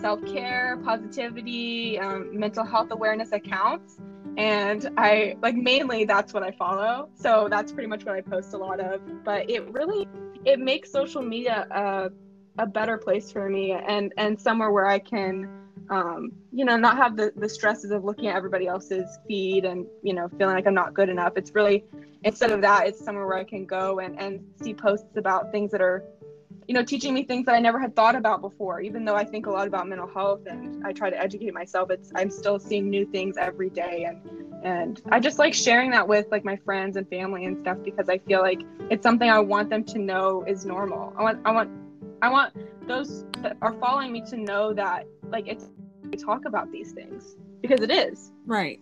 self 0.00 0.24
care, 0.26 0.78
positivity, 0.84 1.98
um, 1.98 2.38
mental 2.38 2.64
health 2.64 2.88
awareness 2.90 3.32
accounts. 3.32 3.96
And 4.36 4.90
I 4.98 5.36
like 5.42 5.56
mainly 5.56 6.04
that's 6.04 6.34
what 6.34 6.42
I 6.42 6.50
follow. 6.52 7.08
So 7.14 7.48
that's 7.50 7.72
pretty 7.72 7.88
much 7.88 8.04
what 8.04 8.16
I 8.16 8.20
post 8.20 8.52
a 8.52 8.58
lot 8.58 8.80
of. 8.80 9.00
But 9.24 9.48
it 9.50 9.66
really, 9.72 10.06
it 10.44 10.60
makes 10.60 10.92
social 10.92 11.22
media 11.22 11.66
a, 11.70 12.10
a 12.58 12.66
better 12.66 12.98
place 12.98 13.30
for 13.30 13.48
me 13.48 13.72
and, 13.72 14.12
and 14.16 14.40
somewhere 14.40 14.70
where 14.70 14.86
I 14.86 14.98
can 14.98 15.60
um, 15.90 16.30
you 16.52 16.64
know, 16.64 16.76
not 16.76 16.96
have 16.96 17.16
the, 17.16 17.32
the 17.36 17.48
stresses 17.48 17.90
of 17.90 18.04
looking 18.04 18.28
at 18.28 18.36
everybody 18.36 18.68
else's 18.68 19.18
feed 19.26 19.64
and, 19.64 19.86
you 20.02 20.14
know, 20.14 20.28
feeling 20.38 20.54
like 20.54 20.66
I'm 20.66 20.74
not 20.74 20.94
good 20.94 21.08
enough. 21.08 21.32
It's 21.36 21.52
really, 21.52 21.84
instead 22.22 22.52
of 22.52 22.60
that, 22.62 22.86
it's 22.86 23.04
somewhere 23.04 23.26
where 23.26 23.36
I 23.36 23.44
can 23.44 23.66
go 23.66 23.98
and, 23.98 24.18
and 24.18 24.40
see 24.62 24.72
posts 24.72 25.16
about 25.16 25.50
things 25.50 25.72
that 25.72 25.80
are, 25.80 26.04
you 26.68 26.74
know, 26.74 26.84
teaching 26.84 27.12
me 27.12 27.24
things 27.24 27.46
that 27.46 27.56
I 27.56 27.58
never 27.58 27.80
had 27.80 27.96
thought 27.96 28.14
about 28.14 28.40
before. 28.40 28.80
Even 28.80 29.04
though 29.04 29.16
I 29.16 29.24
think 29.24 29.46
a 29.46 29.50
lot 29.50 29.66
about 29.66 29.88
mental 29.88 30.06
health 30.06 30.46
and 30.46 30.86
I 30.86 30.92
try 30.92 31.10
to 31.10 31.20
educate 31.20 31.52
myself, 31.52 31.90
it's, 31.90 32.12
I'm 32.14 32.30
still 32.30 32.60
seeing 32.60 32.88
new 32.88 33.04
things 33.04 33.36
every 33.36 33.70
day. 33.70 34.04
And, 34.04 34.20
and 34.62 35.02
I 35.10 35.18
just 35.18 35.40
like 35.40 35.54
sharing 35.54 35.90
that 35.90 36.06
with 36.06 36.26
like 36.30 36.44
my 36.44 36.54
friends 36.54 36.96
and 36.96 37.08
family 37.08 37.46
and 37.46 37.58
stuff 37.62 37.78
because 37.84 38.08
I 38.08 38.18
feel 38.18 38.42
like 38.42 38.60
it's 38.90 39.02
something 39.02 39.28
I 39.28 39.40
want 39.40 39.70
them 39.70 39.82
to 39.84 39.98
know 39.98 40.44
is 40.46 40.64
normal. 40.64 41.12
I 41.16 41.22
want, 41.22 41.40
I 41.44 41.50
want, 41.50 41.70
I 42.22 42.28
want 42.28 42.54
those 42.86 43.24
that 43.38 43.56
are 43.62 43.72
following 43.74 44.12
me 44.12 44.22
to 44.26 44.36
know 44.36 44.72
that 44.74 45.06
like 45.28 45.46
it's 45.48 45.68
we 46.02 46.16
talk 46.16 46.44
about 46.44 46.70
these 46.72 46.92
things 46.92 47.36
because 47.62 47.80
it 47.80 47.90
is. 47.90 48.32
Right. 48.46 48.80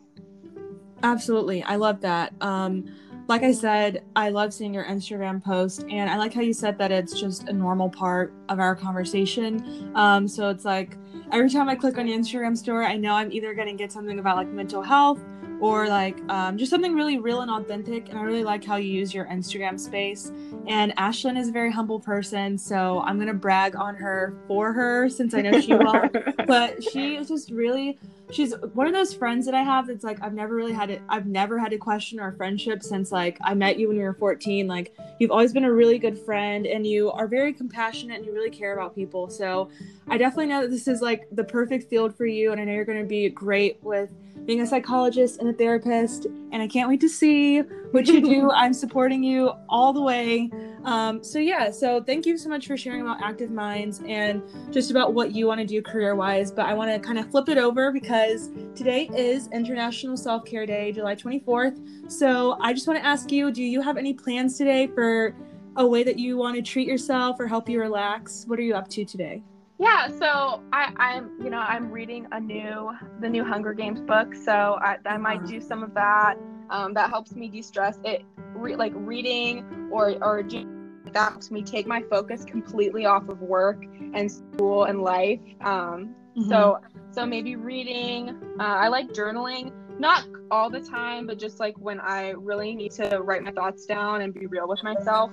Absolutely. 1.03 1.63
I 1.63 1.77
love 1.77 2.01
that. 2.01 2.33
Um 2.41 2.87
like 3.29 3.43
i 3.43 3.53
said 3.53 4.03
i 4.17 4.31
love 4.31 4.55
seeing 4.55 4.73
your 4.73 4.87
instagram 4.87 5.45
post 5.45 5.85
and 5.91 6.09
i 6.11 6.17
like 6.17 6.33
how 6.33 6.41
you 6.41 6.55
said 6.55 6.79
that 6.79 6.91
it's 6.91 7.21
just 7.21 7.47
a 7.49 7.53
normal 7.53 7.91
part 7.91 8.33
of 8.49 8.59
our 8.59 8.75
conversation. 8.75 9.93
Um 9.95 10.27
so 10.27 10.49
it's 10.49 10.65
like 10.65 10.97
every 11.31 11.51
time 11.51 11.69
i 11.69 11.75
click 11.75 11.99
on 11.99 12.09
your 12.09 12.19
instagram 12.19 12.57
story 12.57 12.87
i 12.87 12.97
know 12.97 13.13
i'm 13.13 13.31
either 13.31 13.53
going 13.53 13.69
to 13.69 13.75
get 13.75 13.93
something 13.93 14.19
about 14.19 14.37
like 14.37 14.49
mental 14.49 14.83
health 14.83 15.21
or 15.61 15.89
like 15.89 16.19
um, 16.29 16.57
just 16.57 16.71
something 16.71 16.95
really 16.95 17.19
real 17.19 17.41
and 17.41 17.51
authentic. 17.51 18.09
And 18.09 18.19
I 18.19 18.23
really 18.23 18.45
like 18.45 18.65
how 18.65 18.77
you 18.77 18.91
use 18.91 19.13
your 19.13 19.27
Instagram 19.27 19.79
space. 19.79 20.33
And 20.67 20.95
Ashlyn 20.97 21.39
is 21.39 21.49
a 21.49 21.53
very 21.53 21.73
humble 21.73 22.01
person, 22.01 22.59
so 22.59 23.01
I'm 23.01 23.19
gonna 23.19 23.35
brag 23.35 23.77
on 23.77 23.95
her 23.97 24.35
for 24.47 24.73
her 24.73 25.09
since 25.09 25.35
I 25.35 25.43
know 25.43 25.61
she 25.61 25.75
won't. 25.75 26.17
but 26.47 26.83
she 26.83 27.17
is 27.17 27.29
just 27.29 27.51
really 27.51 27.99
she's 28.31 28.55
one 28.75 28.87
of 28.87 28.93
those 28.93 29.15
friends 29.15 29.47
that 29.47 29.55
I 29.55 29.63
have 29.63 29.87
that's 29.87 30.05
like 30.05 30.23
I've 30.23 30.35
never 30.35 30.55
really 30.55 30.73
had 30.73 30.91
it 30.91 31.03
I've 31.09 31.27
never 31.27 31.59
had 31.59 31.71
to 31.71 31.79
question 31.79 32.21
our 32.21 32.33
friendship 32.33 32.83
since 32.83 33.11
like 33.11 33.39
I 33.41 33.55
met 33.55 33.79
you 33.79 33.89
when 33.89 33.97
you 33.97 34.03
were 34.03 34.15
14 34.15 34.67
like 34.67 34.95
you've 35.19 35.31
always 35.31 35.53
been 35.53 35.65
a 35.65 35.73
really 35.73 35.99
good 35.99 36.19
friend 36.19 36.67
and 36.67 36.87
you 36.87 37.11
are 37.11 37.27
very 37.27 37.53
compassionate 37.53 38.19
and 38.19 38.27
you 38.27 38.33
really 38.33 38.51
care 38.51 38.75
about 38.75 38.95
people 38.95 39.31
so 39.31 39.71
I 40.09 40.19
definitely 40.19 40.47
know 40.47 40.63
that 40.63 40.71
this 40.71 40.89
is 40.89 41.01
like 41.01 41.27
the 41.33 41.45
perfect 41.45 41.89
field 41.89 42.17
for 42.17 42.27
you 42.27 42.53
and 42.53 42.61
I 42.61 42.65
know 42.65 42.73
you're 42.73 42.85
going 42.85 43.03
to 43.03 43.09
be 43.09 43.29
great 43.29 43.83
with 43.83 44.11
being 44.49 44.63
a 44.63 44.67
psychologist 44.67 45.39
and 45.39 45.49
a 45.49 45.53
therapist 45.53 46.27
and 46.51 46.61
I 46.61 46.67
can't 46.67 46.89
wait 46.89 47.01
to 47.03 47.09
see 47.09 47.61
what 47.93 48.09
you 48.09 48.21
do 48.21 48.51
I'm 48.55 48.75
supporting 48.75 49.23
you 49.23 49.53
all 49.69 49.93
the 49.93 50.03
way 50.03 50.51
um, 50.85 51.23
so 51.23 51.39
yeah, 51.39 51.71
so 51.71 52.03
thank 52.03 52.25
you 52.25 52.39
so 52.39 52.49
much 52.49 52.67
for 52.67 52.77
sharing 52.77 53.03
about 53.03 53.21
Active 53.23 53.51
Minds 53.51 54.01
and 54.07 54.43
just 54.73 54.91
about 54.91 55.13
what 55.13 55.33
you 55.33 55.47
want 55.47 55.61
to 55.61 55.67
do 55.67 55.83
career 55.83 56.15
wise. 56.15 56.51
But 56.51 56.65
I 56.65 56.73
want 56.73 56.91
to 56.91 56.99
kind 56.99 57.19
of 57.19 57.31
flip 57.31 57.51
it 57.51 57.59
over 57.59 57.93
because 57.93 58.49
today 58.75 59.11
is 59.15 59.49
International 59.49 60.17
Self 60.17 60.47
Care 60.47 60.65
Day, 60.65 60.93
July 60.93 61.15
24th. 61.15 62.11
So 62.11 62.57
I 62.63 62.73
just 62.73 62.87
want 62.87 62.99
to 63.01 63.05
ask 63.05 63.31
you, 63.31 63.51
do 63.51 63.63
you 63.63 63.83
have 63.83 63.99
any 63.99 64.15
plans 64.15 64.57
today 64.57 64.87
for 64.87 65.35
a 65.77 65.87
way 65.87 66.03
that 66.05 66.19
you 66.19 66.39
want 66.39 66.57
to 66.57 66.63
treat 66.63 66.89
yourself 66.89 67.39
or 67.39 67.47
help 67.47 67.69
you 67.69 67.81
relax? 67.81 68.45
What 68.47 68.59
are 68.59 68.63
you 68.63 68.75
up 68.75 68.89
to 68.89 69.05
today? 69.05 69.43
Yeah, 69.79 70.09
so 70.09 70.63
I, 70.73 70.93
I'm, 70.97 71.31
you 71.43 71.51
know, 71.51 71.59
I'm 71.59 71.91
reading 71.91 72.27
a 72.33 72.41
new, 72.41 72.91
the 73.21 73.29
new 73.29 73.45
Hunger 73.45 73.73
Games 73.73 74.01
book. 74.01 74.35
So 74.35 74.79
I, 74.83 74.97
I 75.07 75.17
might 75.17 75.47
do 75.47 75.61
some 75.61 75.83
of 75.83 75.95
that. 75.95 76.35
Um, 76.71 76.95
that 76.95 77.11
helps 77.11 77.35
me 77.35 77.49
de-stress. 77.49 77.99
It, 78.05 78.25
re- 78.55 78.77
like 78.77 78.93
reading 78.95 79.89
or 79.91 80.13
or 80.23 80.43
that 80.43 81.31
helps 81.31 81.51
me 81.51 81.63
take 81.63 81.87
my 81.87 82.03
focus 82.11 82.45
completely 82.45 83.07
off 83.07 83.29
of 83.29 83.41
work 83.41 83.85
and 84.15 84.31
school 84.31 84.85
and 84.85 85.03
life. 85.03 85.41
Um, 85.61 86.15
mm-hmm. 86.37 86.49
So 86.49 86.81
so 87.11 87.25
maybe 87.25 87.57
reading. 87.57 88.31
Uh, 88.61 88.63
I 88.63 88.89
like 88.89 89.09
journaling, 89.09 89.73
not 89.99 90.27
all 90.51 90.71
the 90.71 90.81
time, 90.81 91.27
but 91.27 91.39
just 91.39 91.61
like 91.61 91.79
when 91.79 92.01
I 92.01 92.31
really 92.31 92.75
need 92.75 92.93
to 92.93 93.21
write 93.23 93.43
my 93.43 93.53
thoughts 93.53 93.87
down 93.87 94.23
and 94.23 94.35
be 94.35 94.47
real 94.47 94.69
with 94.69 94.83
myself. 94.83 95.31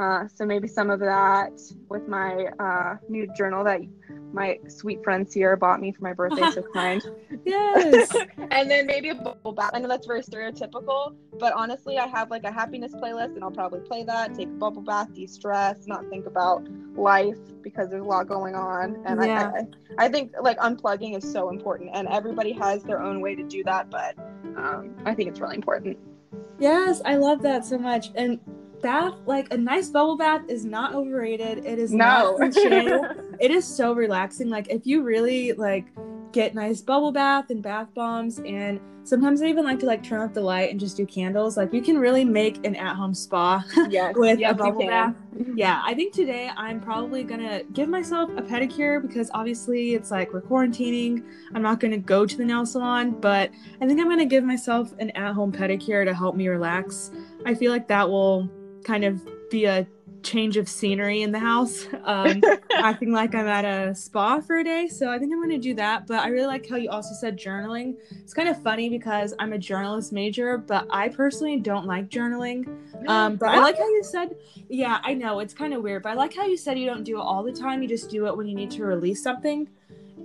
Uh, 0.00 0.26
so 0.34 0.46
maybe 0.46 0.66
some 0.66 0.88
of 0.88 0.98
that 0.98 1.52
with 1.90 2.08
my 2.08 2.46
uh, 2.58 2.96
new 3.10 3.28
journal 3.36 3.62
that 3.62 3.80
my 4.32 4.58
sweet 4.66 5.04
friend 5.04 5.28
Sierra 5.28 5.58
bought 5.58 5.78
me 5.78 5.92
for 5.92 6.02
my 6.02 6.14
birthday. 6.14 6.50
so 6.52 6.62
kind. 6.72 7.02
Yes. 7.44 8.14
and 8.50 8.70
then 8.70 8.86
maybe 8.86 9.10
a 9.10 9.14
bubble 9.14 9.52
bath. 9.52 9.70
I 9.74 9.78
know 9.78 9.88
that's 9.88 10.06
very 10.06 10.22
stereotypical, 10.22 11.14
but 11.38 11.52
honestly, 11.52 11.98
I 11.98 12.06
have 12.06 12.30
like 12.30 12.44
a 12.44 12.50
happiness 12.50 12.92
playlist, 12.94 13.34
and 13.34 13.44
I'll 13.44 13.50
probably 13.50 13.80
play 13.80 14.04
that, 14.04 14.34
take 14.34 14.48
a 14.48 14.52
bubble 14.52 14.82
bath, 14.82 15.12
de-stress, 15.12 15.86
not 15.86 16.08
think 16.08 16.26
about 16.26 16.66
life 16.94 17.38
because 17.62 17.90
there's 17.90 18.02
a 18.02 18.06
lot 18.06 18.26
going 18.26 18.54
on. 18.54 19.02
And 19.04 19.22
yeah. 19.22 19.52
I, 19.54 19.58
I, 20.02 20.06
I 20.06 20.08
think 20.08 20.32
like 20.40 20.58
unplugging 20.58 21.16
is 21.16 21.30
so 21.30 21.50
important, 21.50 21.90
and 21.92 22.08
everybody 22.08 22.52
has 22.52 22.82
their 22.84 23.02
own 23.02 23.20
way 23.20 23.34
to 23.34 23.42
do 23.42 23.62
that, 23.64 23.90
but 23.90 24.18
um, 24.56 24.94
I 25.04 25.14
think 25.14 25.28
it's 25.28 25.40
really 25.40 25.56
important. 25.56 25.98
Yes, 26.58 27.00
I 27.04 27.16
love 27.16 27.42
that 27.42 27.64
so 27.64 27.78
much, 27.78 28.10
and 28.14 28.38
bath 28.82 29.14
like 29.26 29.52
a 29.52 29.56
nice 29.56 29.88
bubble 29.88 30.16
bath 30.16 30.42
is 30.48 30.64
not 30.64 30.94
overrated. 30.94 31.64
It 31.64 31.78
is 31.78 31.92
no. 31.92 32.36
not 32.38 32.56
it 33.40 33.50
is 33.50 33.64
so 33.64 33.92
relaxing. 33.92 34.48
Like 34.48 34.68
if 34.68 34.86
you 34.86 35.02
really 35.02 35.52
like 35.52 35.86
get 36.32 36.54
nice 36.54 36.80
bubble 36.80 37.12
bath 37.12 37.50
and 37.50 37.62
bath 37.62 37.88
bombs 37.94 38.38
and 38.40 38.80
sometimes 39.02 39.42
i 39.42 39.46
even 39.46 39.64
like 39.64 39.78
to 39.78 39.86
like 39.86 40.02
turn 40.02 40.20
off 40.20 40.32
the 40.34 40.40
light 40.40 40.70
and 40.70 40.78
just 40.78 40.96
do 40.96 41.04
candles 41.04 41.56
like 41.56 41.72
you 41.72 41.82
can 41.82 41.98
really 41.98 42.24
make 42.24 42.64
an 42.64 42.76
at-home 42.76 43.14
spa 43.14 43.64
yes, 43.88 44.14
with 44.16 44.38
yes, 44.38 44.52
a 44.52 44.54
bubble 44.54 44.86
bath. 44.86 45.14
Yeah 45.54 45.82
i 45.84 45.94
think 45.94 46.12
today 46.12 46.50
i'm 46.56 46.80
probably 46.80 47.24
gonna 47.24 47.62
give 47.72 47.88
myself 47.88 48.30
a 48.36 48.42
pedicure 48.42 49.00
because 49.00 49.30
obviously 49.32 49.94
it's 49.94 50.10
like 50.10 50.32
we're 50.32 50.42
quarantining. 50.42 51.24
I'm 51.54 51.62
not 51.62 51.80
gonna 51.80 51.98
go 51.98 52.26
to 52.26 52.36
the 52.36 52.44
nail 52.44 52.66
salon 52.66 53.12
but 53.20 53.50
i 53.80 53.86
think 53.86 54.00
i'm 54.00 54.08
gonna 54.08 54.26
give 54.26 54.44
myself 54.44 54.92
an 54.98 55.10
at-home 55.10 55.50
pedicure 55.50 56.04
to 56.04 56.14
help 56.14 56.36
me 56.36 56.48
relax. 56.48 57.10
I 57.46 57.54
feel 57.54 57.72
like 57.72 57.88
that 57.88 58.08
will 58.08 58.48
kind 58.84 59.04
of 59.04 59.20
be 59.50 59.64
a 59.64 59.86
change 60.22 60.56
of 60.56 60.68
scenery 60.68 61.22
in 61.22 61.32
the 61.32 61.38
house, 61.38 61.86
um, 62.04 62.42
acting 62.72 63.12
like 63.12 63.34
I'm 63.34 63.46
at 63.46 63.64
a 63.64 63.94
spa 63.94 64.40
for 64.40 64.58
a 64.58 64.64
day. 64.64 64.88
So 64.88 65.10
I 65.10 65.18
think 65.18 65.32
I'm 65.32 65.38
going 65.38 65.50
to 65.50 65.58
do 65.58 65.74
that. 65.74 66.06
But 66.06 66.20
I 66.20 66.28
really 66.28 66.46
like 66.46 66.68
how 66.68 66.76
you 66.76 66.90
also 66.90 67.14
said 67.14 67.38
journaling. 67.38 67.96
It's 68.10 68.34
kind 68.34 68.48
of 68.48 68.62
funny 68.62 68.88
because 68.88 69.34
I'm 69.38 69.52
a 69.52 69.58
journalist 69.58 70.12
major, 70.12 70.58
but 70.58 70.86
I 70.90 71.08
personally 71.08 71.58
don't 71.58 71.86
like 71.86 72.08
journaling. 72.08 72.76
Um, 73.08 73.36
but 73.36 73.48
I 73.48 73.60
like 73.60 73.78
how 73.78 73.88
you 73.88 74.04
said, 74.04 74.36
yeah, 74.68 74.98
I 75.02 75.14
know 75.14 75.40
it's 75.40 75.54
kind 75.54 75.72
of 75.72 75.82
weird, 75.82 76.02
but 76.02 76.10
I 76.10 76.14
like 76.14 76.34
how 76.34 76.44
you 76.44 76.56
said 76.56 76.78
you 76.78 76.84
don't 76.84 77.02
do 77.02 77.16
it 77.16 77.22
all 77.22 77.42
the 77.42 77.50
time. 77.50 77.82
You 77.82 77.88
just 77.88 78.10
do 78.10 78.26
it 78.26 78.36
when 78.36 78.46
you 78.46 78.54
need 78.54 78.70
to 78.72 78.84
release 78.84 79.22
something. 79.22 79.66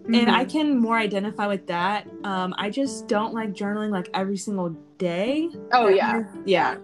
Mm-hmm. 0.05 0.15
And 0.15 0.31
I 0.31 0.45
mm-hmm. 0.45 0.57
can 0.57 0.79
more 0.79 0.97
identify 0.97 1.47
with 1.47 1.67
that. 1.67 2.07
Um, 2.23 2.53
I 2.57 2.69
just 2.69 3.07
don't 3.07 3.33
like 3.33 3.53
journaling 3.53 3.89
like 3.89 4.09
every 4.13 4.37
single 4.37 4.69
day. 4.97 5.49
Oh, 5.73 5.87
yeah. 5.87 6.23
yeah. 6.45 6.75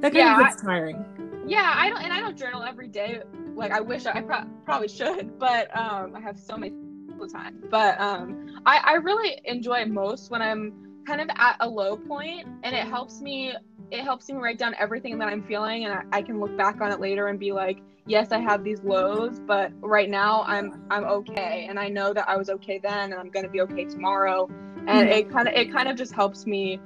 That 0.00 0.12
kind 0.12 0.16
yeah, 0.16 0.40
of 0.40 0.46
gets 0.46 0.62
tiring 0.62 1.04
yeah 1.46 1.74
i 1.76 1.88
don't 1.88 2.02
and 2.02 2.12
i 2.12 2.20
don't 2.20 2.36
journal 2.36 2.62
every 2.62 2.88
day 2.88 3.20
like 3.54 3.70
i 3.70 3.80
wish 3.80 4.06
i, 4.06 4.12
I 4.12 4.20
pro- 4.20 4.44
probably 4.64 4.88
should 4.88 5.38
but 5.38 5.74
um 5.76 6.14
i 6.14 6.20
have 6.20 6.38
so 6.38 6.56
many 6.56 6.74
the 7.18 7.28
time 7.28 7.62
but 7.70 7.98
um 7.98 8.60
i 8.66 8.78
i 8.84 8.92
really 8.94 9.40
enjoy 9.44 9.76
it 9.76 9.88
most 9.88 10.30
when 10.30 10.42
i'm 10.42 10.74
kind 11.06 11.20
of 11.20 11.28
at 11.36 11.56
a 11.60 11.68
low 11.68 11.96
point 11.96 12.46
and 12.62 12.76
it 12.76 12.86
helps 12.86 13.22
me 13.22 13.54
it 13.90 14.02
helps 14.02 14.28
me 14.28 14.34
write 14.34 14.58
down 14.58 14.74
everything 14.78 15.18
that 15.18 15.28
i'm 15.28 15.42
feeling 15.42 15.86
and 15.86 15.94
I, 15.94 16.18
I 16.18 16.22
can 16.22 16.40
look 16.40 16.54
back 16.58 16.80
on 16.82 16.92
it 16.92 17.00
later 17.00 17.28
and 17.28 17.38
be 17.38 17.52
like 17.52 17.78
yes 18.06 18.32
i 18.32 18.38
have 18.38 18.62
these 18.64 18.82
lows 18.82 19.40
but 19.40 19.72
right 19.80 20.08
now 20.08 20.44
i'm 20.46 20.82
i'm 20.90 21.04
okay. 21.04 21.66
And 21.68 21.78
i 21.78 21.88
know 21.88 22.12
that 22.12 22.28
i 22.28 22.36
was 22.36 22.48
okay 22.48 22.78
then 22.78 23.12
and 23.12 23.14
i'm 23.14 23.30
going 23.30 23.44
to 23.44 23.50
be 23.50 23.60
okay 23.62 23.84
tomorrow. 23.84 24.48
And 24.88 25.08
it 25.08 25.30
kind 25.30 25.48
of 25.48 25.54
it 25.54 25.72
kind 25.72 25.88
of 25.88 25.96
just 25.96 26.12
helps 26.12 26.46
me 26.46 26.80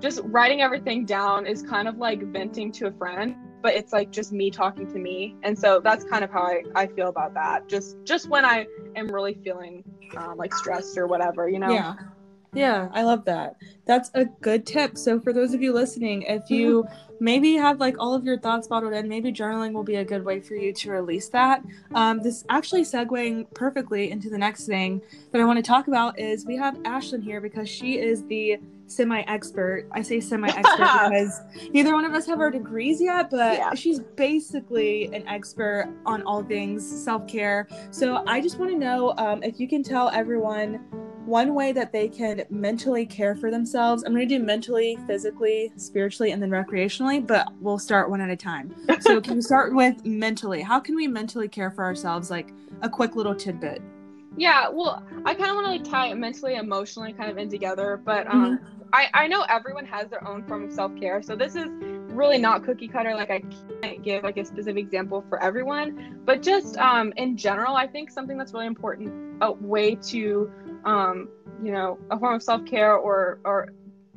just 0.00 0.20
writing 0.24 0.62
everything 0.62 1.04
down 1.04 1.46
is 1.46 1.62
kind 1.62 1.86
of 1.86 1.98
like 1.98 2.22
venting 2.32 2.72
to 2.72 2.86
a 2.86 2.92
friend 2.92 3.36
but 3.62 3.74
it's 3.74 3.92
like 3.92 4.12
just 4.12 4.32
me 4.32 4.48
talking 4.50 4.86
to 4.86 4.98
me. 4.98 5.34
And 5.42 5.58
so 5.58 5.80
that's 5.80 6.04
kind 6.04 6.22
of 6.22 6.30
how 6.30 6.42
i, 6.42 6.62
I 6.76 6.86
feel 6.86 7.08
about 7.08 7.34
that. 7.34 7.68
Just 7.68 7.96
just 8.04 8.28
when 8.28 8.44
i 8.44 8.66
am 8.94 9.08
really 9.08 9.34
feeling 9.44 9.84
um, 10.16 10.38
like 10.38 10.54
stressed 10.54 10.96
or 10.96 11.06
whatever 11.06 11.48
you 11.48 11.58
know? 11.58 11.72
Yeah 11.72 11.94
yeah 12.56 12.88
i 12.92 13.02
love 13.02 13.24
that 13.24 13.56
that's 13.84 14.10
a 14.14 14.24
good 14.40 14.66
tip 14.66 14.96
so 14.96 15.20
for 15.20 15.32
those 15.32 15.54
of 15.54 15.62
you 15.62 15.72
listening 15.72 16.22
if 16.22 16.50
you 16.50 16.86
maybe 17.20 17.54
have 17.54 17.78
like 17.80 17.96
all 17.98 18.14
of 18.14 18.24
your 18.24 18.38
thoughts 18.38 18.66
bottled 18.66 18.92
in 18.92 19.08
maybe 19.08 19.32
journaling 19.32 19.72
will 19.72 19.84
be 19.84 19.96
a 19.96 20.04
good 20.04 20.24
way 20.24 20.40
for 20.40 20.54
you 20.54 20.72
to 20.72 20.90
release 20.90 21.28
that 21.28 21.62
um, 21.94 22.20
this 22.22 22.44
actually 22.48 22.82
segueing 22.82 23.46
perfectly 23.54 24.10
into 24.10 24.28
the 24.30 24.38
next 24.38 24.66
thing 24.66 25.00
that 25.32 25.40
i 25.40 25.44
want 25.44 25.56
to 25.56 25.62
talk 25.62 25.88
about 25.88 26.18
is 26.18 26.46
we 26.46 26.56
have 26.56 26.74
ashlyn 26.78 27.22
here 27.22 27.40
because 27.40 27.68
she 27.68 27.98
is 27.98 28.24
the 28.26 28.58
semi-expert. 28.86 29.88
I 29.92 30.02
say 30.02 30.20
semi-expert 30.20 30.78
because 31.10 31.40
neither 31.70 31.94
one 31.94 32.04
of 32.04 32.14
us 32.14 32.26
have 32.26 32.40
our 32.40 32.50
degrees 32.50 33.00
yet, 33.00 33.30
but 33.30 33.58
yeah. 33.58 33.74
she's 33.74 34.00
basically 34.00 35.06
an 35.06 35.26
expert 35.26 35.92
on 36.04 36.22
all 36.22 36.42
things 36.42 36.86
self-care. 37.04 37.68
So 37.90 38.22
I 38.26 38.40
just 38.40 38.58
want 38.58 38.70
to 38.70 38.78
know 38.78 39.14
um, 39.18 39.42
if 39.42 39.60
you 39.60 39.68
can 39.68 39.82
tell 39.82 40.08
everyone 40.10 40.80
one 41.26 41.54
way 41.54 41.72
that 41.72 41.92
they 41.92 42.08
can 42.08 42.44
mentally 42.50 43.04
care 43.04 43.34
for 43.34 43.50
themselves. 43.50 44.04
I'm 44.04 44.14
going 44.14 44.28
to 44.28 44.38
do 44.38 44.42
mentally, 44.42 44.96
physically, 45.06 45.72
spiritually, 45.76 46.30
and 46.30 46.40
then 46.40 46.50
recreationally, 46.50 47.26
but 47.26 47.48
we'll 47.60 47.78
start 47.78 48.10
one 48.10 48.20
at 48.20 48.30
a 48.30 48.36
time. 48.36 48.74
So 49.00 49.20
can 49.20 49.36
we 49.36 49.42
start 49.42 49.74
with 49.74 50.04
mentally? 50.04 50.62
How 50.62 50.78
can 50.78 50.94
we 50.94 51.08
mentally 51.08 51.48
care 51.48 51.70
for 51.70 51.84
ourselves? 51.84 52.30
Like 52.30 52.52
a 52.82 52.88
quick 52.88 53.16
little 53.16 53.34
tidbit. 53.34 53.82
Yeah, 54.36 54.68
well, 54.68 55.02
I 55.24 55.34
kind 55.34 55.50
of 55.50 55.56
want 55.56 55.66
to 55.66 55.72
like 55.72 55.84
tie 55.84 56.08
it 56.08 56.16
mentally, 56.16 56.56
emotionally, 56.56 57.12
kind 57.12 57.30
of 57.30 57.38
in 57.38 57.48
together. 57.48 58.00
But 58.04 58.26
um, 58.26 58.58
mm-hmm. 58.58 58.82
I 58.92 59.08
I 59.14 59.26
know 59.26 59.42
everyone 59.48 59.86
has 59.86 60.08
their 60.08 60.26
own 60.26 60.44
form 60.46 60.64
of 60.64 60.72
self 60.72 60.94
care, 60.96 61.22
so 61.22 61.34
this 61.34 61.56
is 61.56 61.68
really 62.16 62.38
not 62.38 62.64
cookie 62.64 62.88
cutter. 62.88 63.14
Like 63.14 63.30
I 63.30 63.42
can't 63.82 64.02
give 64.02 64.24
like 64.24 64.36
a 64.36 64.44
specific 64.44 64.84
example 64.84 65.24
for 65.28 65.42
everyone, 65.42 66.20
but 66.24 66.42
just 66.42 66.76
um, 66.76 67.12
in 67.16 67.36
general, 67.36 67.76
I 67.76 67.86
think 67.86 68.10
something 68.10 68.36
that's 68.36 68.52
really 68.52 68.66
important, 68.66 69.38
a 69.40 69.52
way 69.52 69.94
to 69.94 70.50
um, 70.86 71.28
you 71.62 71.72
know, 71.72 71.98
a 72.10 72.18
form 72.18 72.36
of 72.36 72.42
self 72.42 72.64
care 72.64 72.94
or 72.94 73.40
or 73.44 73.68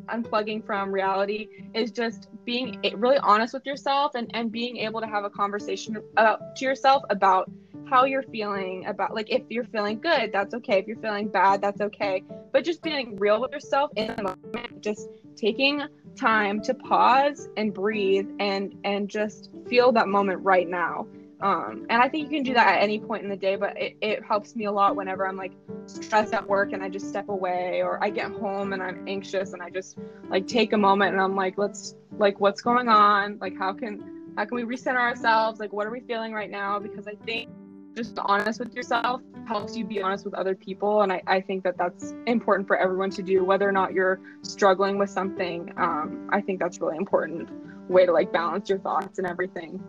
unplugging 0.08 0.66
from 0.66 0.92
reality 0.92 1.48
is 1.74 1.92
just 1.92 2.30
being 2.46 2.80
really 2.96 3.18
honest 3.20 3.54
with 3.54 3.66
yourself 3.66 4.14
and 4.16 4.30
and 4.34 4.52
being 4.52 4.78
able 4.78 5.02
to 5.02 5.08
have 5.08 5.24
a 5.24 5.30
conversation 5.30 5.98
about 6.18 6.56
to 6.56 6.66
yourself 6.66 7.04
about 7.10 7.52
how 7.90 8.06
you're 8.06 8.24
feeling 8.24 8.86
about 8.86 9.14
like 9.14 9.30
if 9.30 9.42
you're 9.50 9.66
feeling 9.66 10.00
good 10.00 10.32
that's 10.32 10.54
okay. 10.54 10.80
If 10.80 10.88
you're 10.88 10.98
feeling 10.98 11.28
bad 11.28 11.62
that's 11.62 11.82
okay. 11.82 12.24
But 12.52 12.64
just 12.64 12.82
being 12.82 13.18
real 13.18 13.42
with 13.42 13.52
yourself 13.52 13.92
in 13.96 14.16
the 14.16 14.24
moment 14.24 14.82
just 14.82 15.10
taking 15.36 15.84
time 16.16 16.62
to 16.62 16.74
pause 16.74 17.48
and 17.58 17.74
breathe 17.74 18.28
and 18.40 18.76
and 18.84 19.10
just 19.10 19.50
feel 19.68 19.92
that 19.94 20.08
moment 20.08 20.44
right 20.44 20.68
now. 20.68 21.08
Um, 21.42 21.86
and 21.90 22.02
I 22.02 22.10
think 22.10 22.30
you 22.30 22.38
can 22.38 22.44
do 22.44 22.54
that 22.54 22.76
at 22.76 22.84
any 22.84 23.00
point 23.00 23.24
in 23.24 23.30
the 23.30 23.38
day, 23.38 23.56
but 23.56 23.80
it, 23.80 23.96
it 24.02 24.24
helps 24.24 24.56
me 24.56 24.66
a 24.66 24.72
lot 24.72 24.98
whenever 24.98 25.26
I'm 25.26 25.38
like 25.38 25.54
stressed 25.90 26.34
at 26.34 26.48
work 26.48 26.74
and 26.74 26.84
I 26.84 26.90
just 26.90 27.08
step 27.08 27.30
away, 27.30 27.82
or 27.82 28.04
I 28.04 28.10
get 28.10 28.32
home 28.32 28.74
and 28.74 28.82
I'm 28.82 29.08
anxious 29.08 29.54
and 29.54 29.62
I 29.62 29.70
just 29.70 29.98
like 30.30 30.48
take 30.48 30.74
a 30.74 30.78
moment 30.78 31.14
and 31.14 31.22
I'm 31.22 31.36
like, 31.36 31.58
let's 31.58 31.96
like, 32.18 32.40
what's 32.40 32.62
going 32.62 32.90
on? 32.90 33.38
Like, 33.40 33.58
how 33.58 33.74
can 33.74 34.34
how 34.38 34.46
can 34.46 34.56
we 34.56 34.64
reset 34.64 34.96
ourselves? 34.96 35.60
Like, 35.60 35.74
what 35.74 35.88
are 35.88 35.92
we 35.92 36.00
feeling 36.02 36.34
right 36.34 36.50
now? 36.50 36.80
Because 36.80 37.08
I 37.08 37.16
think 37.26 37.50
just 37.96 38.18
honest 38.20 38.60
with 38.60 38.74
yourself 38.74 39.22
helps 39.48 39.76
you 39.76 39.84
be 39.84 40.02
honest 40.02 40.24
with 40.24 40.34
other 40.34 40.56
people, 40.56 41.02
and 41.02 41.12
I, 41.12 41.22
I 41.28 41.42
think 41.42 41.64
that 41.64 41.78
that's 41.78 42.14
important 42.28 42.68
for 42.68 42.78
everyone 42.78 43.10
to 43.12 43.24
do, 43.24 43.44
whether 43.44 43.68
or 43.68 43.72
not 43.72 43.94
you're 43.94 44.20
struggling 44.44 44.98
with 44.98 45.10
something. 45.10 45.74
Um, 45.78 46.30
I 46.32 46.40
think 46.42 46.60
that's 46.60 46.80
really 46.80 46.98
important 46.98 47.50
way 47.90 48.06
to 48.06 48.12
like 48.12 48.32
balance 48.32 48.70
your 48.70 48.80
thoughts 48.80 49.18
and 49.18 49.28
everything. 49.28 49.84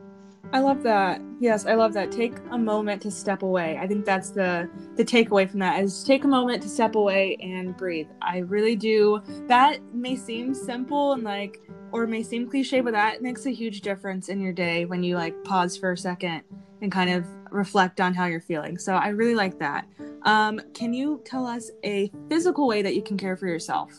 I 0.53 0.59
love 0.59 0.83
that. 0.83 1.21
Yes, 1.39 1.65
I 1.65 1.75
love 1.75 1.93
that. 1.93 2.11
Take 2.11 2.35
a 2.51 2.59
moment 2.59 3.01
to 3.03 3.11
step 3.11 3.43
away. 3.43 3.79
I 3.81 3.87
think 3.87 4.05
that's 4.05 4.31
the 4.31 4.69
the 4.97 5.05
takeaway 5.05 5.49
from 5.49 5.61
that 5.61 5.83
is 5.83 6.03
take 6.03 6.25
a 6.25 6.29
moment 6.29 6.63
to 6.63 6.69
step 6.69 6.97
away 6.97 7.37
and 7.41 7.77
breathe. 7.77 8.09
I 8.21 8.39
really 8.39 8.75
do. 8.75 9.23
That 9.47 9.79
may 9.95 10.17
seem 10.17 10.53
simple 10.53 11.13
and 11.13 11.23
like 11.23 11.61
or 11.93 12.07
may 12.07 12.25
seem 12.25 12.49
cliche, 12.49 12.81
but 12.81 12.93
that 12.95 13.23
makes 13.23 13.47
a 13.47 13.51
huge 13.51 13.81
difference 13.81 14.29
in 14.29 14.41
your 14.41 14.53
day 14.53 14.87
when 14.87 15.05
you 15.05 15.17
like 15.17 15.43
pause 15.45 15.77
for 15.77 15.93
a 15.93 15.97
second 15.97 16.43
and 16.83 16.91
kind 16.91 17.11
of 17.11 17.27
reflect 17.53 18.01
on 18.01 18.13
how 18.13 18.27
you're 18.27 18.41
feeling. 18.41 18.77
So 18.77 18.95
I 18.95 19.09
really 19.09 19.35
like 19.35 19.59
that. 19.61 19.87
Um, 20.23 20.61
can 20.75 20.93
you 20.93 21.23
tell 21.25 21.47
us 21.47 21.71
a 21.85 22.11
physical 22.29 22.67
way 22.67 22.83
that 22.83 22.95
you 22.95 23.03
can 23.03 23.17
care 23.17 23.37
for 23.37 23.47
yourself? 23.47 23.93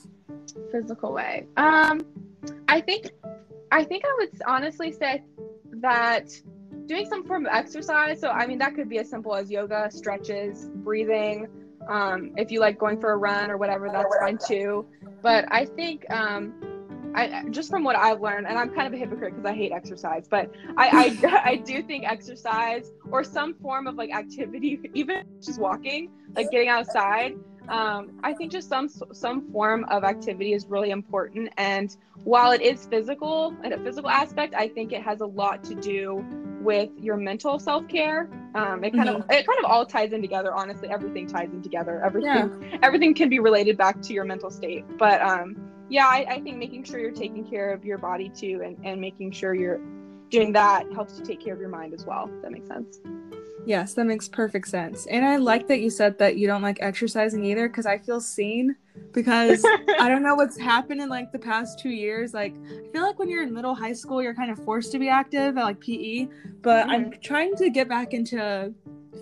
Physical 0.71 1.13
way. 1.13 1.47
Um, 1.57 2.01
I 2.67 2.81
think 2.81 3.11
I 3.71 3.85
think 3.85 4.03
I 4.05 4.13
would 4.19 4.41
honestly 4.45 4.91
say 4.91 5.23
that 5.81 6.29
doing 6.85 7.07
some 7.07 7.25
form 7.25 7.45
of 7.45 7.51
exercise. 7.53 8.19
So, 8.19 8.29
I 8.29 8.45
mean, 8.47 8.57
that 8.59 8.75
could 8.75 8.89
be 8.89 8.99
as 8.99 9.09
simple 9.09 9.35
as 9.35 9.49
yoga, 9.49 9.89
stretches, 9.91 10.69
breathing. 10.75 11.47
Um, 11.89 12.31
if 12.37 12.51
you 12.51 12.59
like 12.59 12.77
going 12.77 12.99
for 12.99 13.11
a 13.11 13.17
run 13.17 13.49
or 13.49 13.57
whatever, 13.57 13.89
that's 13.89 14.15
fine 14.17 14.37
too. 14.37 14.85
But 15.21 15.45
I 15.51 15.65
think, 15.65 16.09
um, 16.11 16.53
I 17.13 17.43
just 17.49 17.69
from 17.69 17.83
what 17.83 17.95
I've 17.95 18.21
learned, 18.21 18.47
and 18.47 18.57
I'm 18.57 18.69
kind 18.73 18.87
of 18.87 18.93
a 18.93 18.97
hypocrite 18.97 19.35
because 19.35 19.45
I 19.45 19.53
hate 19.53 19.71
exercise, 19.71 20.27
but 20.29 20.49
I, 20.77 21.17
I 21.23 21.41
I 21.51 21.55
do 21.57 21.81
think 21.83 22.05
exercise 22.05 22.91
or 23.11 23.23
some 23.23 23.53
form 23.55 23.87
of 23.87 23.95
like 23.95 24.13
activity, 24.13 24.79
even 24.93 25.23
just 25.41 25.59
walking, 25.59 26.09
like 26.35 26.49
getting 26.51 26.69
outside, 26.69 27.35
um, 27.71 28.19
I 28.21 28.33
think 28.33 28.51
just 28.51 28.67
some 28.67 28.89
some 29.13 29.49
form 29.51 29.85
of 29.85 30.03
activity 30.03 30.53
is 30.53 30.67
really 30.67 30.91
important. 30.91 31.51
And 31.57 31.95
while 32.25 32.51
it 32.51 32.61
is 32.61 32.85
physical 32.85 33.55
and 33.63 33.73
a 33.73 33.77
physical 33.79 34.09
aspect, 34.09 34.53
I 34.53 34.67
think 34.67 34.91
it 34.91 35.01
has 35.01 35.21
a 35.21 35.25
lot 35.25 35.63
to 35.65 35.75
do 35.75 36.23
with 36.61 36.89
your 36.99 37.15
mental 37.15 37.57
self 37.59 37.87
care. 37.87 38.29
Um, 38.53 38.83
it 38.83 38.93
kind 38.93 39.07
mm-hmm. 39.07 39.21
of 39.21 39.31
it 39.31 39.47
kind 39.47 39.59
of 39.63 39.65
all 39.65 39.85
ties 39.85 40.11
in 40.11 40.21
together. 40.21 40.53
Honestly, 40.53 40.89
everything 40.89 41.27
ties 41.27 41.49
in 41.53 41.61
together. 41.61 42.03
Everything 42.03 42.61
yeah. 42.61 42.77
everything 42.83 43.13
can 43.13 43.29
be 43.29 43.39
related 43.39 43.77
back 43.77 44.01
to 44.01 44.13
your 44.13 44.25
mental 44.25 44.51
state. 44.51 44.83
But 44.97 45.21
um, 45.21 45.55
yeah, 45.89 46.07
I, 46.07 46.25
I 46.29 46.41
think 46.41 46.57
making 46.57 46.83
sure 46.83 46.99
you're 46.99 47.11
taking 47.11 47.49
care 47.49 47.73
of 47.73 47.85
your 47.85 47.97
body 47.97 48.29
too, 48.29 48.61
and 48.65 48.77
and 48.83 48.99
making 48.99 49.31
sure 49.31 49.55
you're 49.55 49.79
doing 50.29 50.51
that 50.53 50.91
helps 50.93 51.17
you 51.17 51.23
take 51.23 51.39
care 51.39 51.53
of 51.53 51.59
your 51.61 51.69
mind 51.69 51.93
as 51.93 52.05
well. 52.05 52.29
If 52.35 52.41
that 52.41 52.51
makes 52.51 52.67
sense. 52.67 52.99
Yes, 53.65 53.93
that 53.93 54.05
makes 54.05 54.27
perfect 54.27 54.67
sense. 54.67 55.05
And 55.05 55.23
I 55.23 55.35
like 55.37 55.67
that 55.67 55.81
you 55.81 55.89
said 55.89 56.17
that 56.17 56.37
you 56.37 56.47
don't 56.47 56.61
like 56.61 56.79
exercising 56.81 57.45
either 57.45 57.67
because 57.67 57.85
I 57.85 57.97
feel 57.97 58.19
seen 58.19 58.75
because 59.11 59.63
I 59.99 60.09
don't 60.09 60.23
know 60.23 60.35
what's 60.35 60.57
happened 60.57 61.01
in 61.01 61.09
like 61.09 61.31
the 61.31 61.39
past 61.39 61.79
two 61.79 61.89
years. 61.89 62.33
Like, 62.33 62.55
I 62.65 62.91
feel 62.91 63.03
like 63.03 63.19
when 63.19 63.29
you're 63.29 63.43
in 63.43 63.53
middle 63.53 63.75
high 63.75 63.93
school, 63.93 64.21
you're 64.21 64.33
kind 64.33 64.51
of 64.51 64.63
forced 64.63 64.91
to 64.93 64.99
be 64.99 65.09
active 65.09 65.57
at 65.57 65.63
like 65.63 65.79
PE, 65.79 66.27
but 66.61 66.83
mm-hmm. 66.83 66.91
I'm 66.91 67.11
trying 67.21 67.55
to 67.57 67.69
get 67.69 67.87
back 67.87 68.13
into 68.13 68.73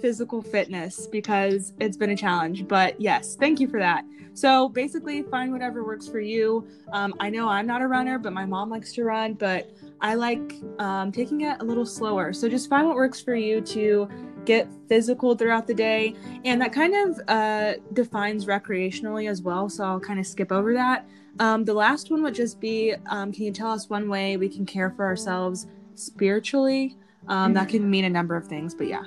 physical 0.01 0.41
fitness 0.41 1.07
because 1.07 1.73
it's 1.79 1.97
been 1.97 2.11
a 2.11 2.17
challenge. 2.17 2.67
But 2.67 2.99
yes, 2.99 3.35
thank 3.35 3.59
you 3.59 3.67
for 3.67 3.79
that. 3.79 4.05
So 4.33 4.69
basically, 4.69 5.23
find 5.23 5.51
whatever 5.51 5.83
works 5.83 6.07
for 6.07 6.19
you. 6.19 6.65
Um, 6.93 7.13
I 7.19 7.29
know 7.29 7.49
I'm 7.49 7.67
not 7.67 7.81
a 7.81 7.87
runner, 7.87 8.17
but 8.17 8.31
my 8.31 8.45
mom 8.45 8.69
likes 8.69 8.93
to 8.93 9.03
run, 9.03 9.33
but 9.33 9.69
I 10.01 10.15
like 10.15 10.53
um, 10.79 11.11
taking 11.11 11.41
it 11.41 11.57
a 11.59 11.63
little 11.63 11.85
slower. 11.85 12.31
So 12.31 12.47
just 12.47 12.69
find 12.69 12.87
what 12.87 12.95
works 12.95 13.19
for 13.19 13.35
you 13.35 13.59
to 13.61 14.07
get 14.45 14.67
physical 14.87 15.35
throughout 15.35 15.67
the 15.67 15.73
day. 15.73 16.15
And 16.45 16.61
that 16.61 16.71
kind 16.71 16.95
of 16.95 17.19
uh, 17.27 17.73
defines 17.93 18.45
recreationally 18.45 19.29
as 19.29 19.41
well. 19.41 19.67
So 19.69 19.83
I'll 19.83 19.99
kind 19.99 20.19
of 20.19 20.25
skip 20.25 20.51
over 20.51 20.73
that. 20.73 21.07
Um, 21.39 21.65
the 21.65 21.73
last 21.73 22.11
one 22.11 22.23
would 22.23 22.35
just 22.35 22.59
be 22.59 22.95
um, 23.07 23.31
can 23.31 23.43
you 23.43 23.51
tell 23.51 23.71
us 23.71 23.89
one 23.89 24.09
way 24.09 24.37
we 24.37 24.49
can 24.49 24.65
care 24.65 24.89
for 24.89 25.05
ourselves 25.05 25.67
spiritually? 25.95 26.95
Um, 27.27 27.53
that 27.53 27.69
can 27.69 27.89
mean 27.89 28.05
a 28.05 28.09
number 28.09 28.35
of 28.35 28.47
things, 28.47 28.73
but 28.73 28.87
yeah. 28.87 29.03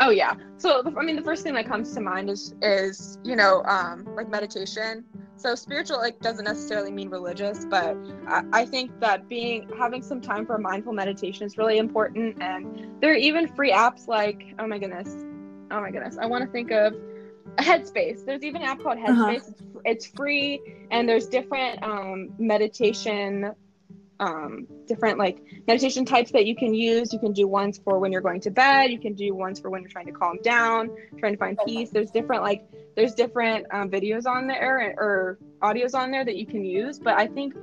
Oh 0.00 0.10
yeah. 0.10 0.34
So 0.56 0.82
I 0.96 1.04
mean, 1.04 1.16
the 1.16 1.22
first 1.22 1.42
thing 1.42 1.54
that 1.54 1.66
comes 1.66 1.94
to 1.94 2.00
mind 2.00 2.30
is 2.30 2.54
is 2.62 3.18
you 3.22 3.36
know 3.36 3.62
um, 3.64 4.06
like 4.16 4.28
meditation. 4.28 5.04
So 5.36 5.54
spiritual 5.54 5.98
like 5.98 6.20
doesn't 6.20 6.44
necessarily 6.44 6.90
mean 6.90 7.10
religious, 7.10 7.64
but 7.64 7.96
I, 8.26 8.44
I 8.52 8.66
think 8.66 8.98
that 9.00 9.28
being 9.28 9.70
having 9.78 10.02
some 10.02 10.20
time 10.20 10.46
for 10.46 10.56
a 10.56 10.60
mindful 10.60 10.92
meditation 10.92 11.46
is 11.46 11.58
really 11.58 11.78
important. 11.78 12.42
And 12.42 13.00
there 13.00 13.12
are 13.12 13.16
even 13.16 13.46
free 13.54 13.72
apps 13.72 14.08
like 14.08 14.54
oh 14.58 14.66
my 14.66 14.78
goodness, 14.78 15.14
oh 15.70 15.80
my 15.80 15.90
goodness, 15.90 16.16
I 16.18 16.26
want 16.26 16.44
to 16.44 16.50
think 16.50 16.70
of 16.70 16.94
Headspace. 17.58 18.24
There's 18.24 18.42
even 18.42 18.62
an 18.62 18.68
app 18.68 18.82
called 18.82 18.98
uh-huh. 18.98 19.10
Headspace. 19.12 19.36
Uh-huh. 19.36 19.80
It's, 19.84 20.04
it's 20.04 20.06
free, 20.06 20.60
and 20.90 21.08
there's 21.08 21.26
different 21.26 21.82
um, 21.82 22.30
meditation 22.38 23.52
um, 24.20 24.66
different 24.86 25.18
like 25.18 25.42
meditation 25.66 26.04
types 26.04 26.30
that 26.30 26.46
you 26.46 26.54
can 26.54 26.74
use. 26.74 27.12
You 27.12 27.18
can 27.18 27.32
do 27.32 27.48
ones 27.48 27.80
for 27.82 27.98
when 27.98 28.12
you're 28.12 28.20
going 28.20 28.40
to 28.42 28.50
bed. 28.50 28.92
You 28.92 29.00
can 29.00 29.14
do 29.14 29.34
ones 29.34 29.58
for 29.58 29.70
when 29.70 29.80
you're 29.80 29.90
trying 29.90 30.06
to 30.06 30.12
calm 30.12 30.38
down, 30.42 30.90
trying 31.18 31.32
to 31.32 31.38
find 31.38 31.58
peace. 31.66 31.90
There's 31.90 32.10
different 32.10 32.42
like 32.42 32.64
there's 32.94 33.14
different 33.14 33.66
um, 33.72 33.90
videos 33.90 34.26
on 34.26 34.46
there 34.46 34.94
or 34.98 35.38
audios 35.62 35.94
on 35.94 36.10
there 36.10 36.24
that 36.24 36.36
you 36.36 36.46
can 36.46 36.64
use. 36.64 36.98
But 36.98 37.14
I 37.14 37.26
think 37.26 37.54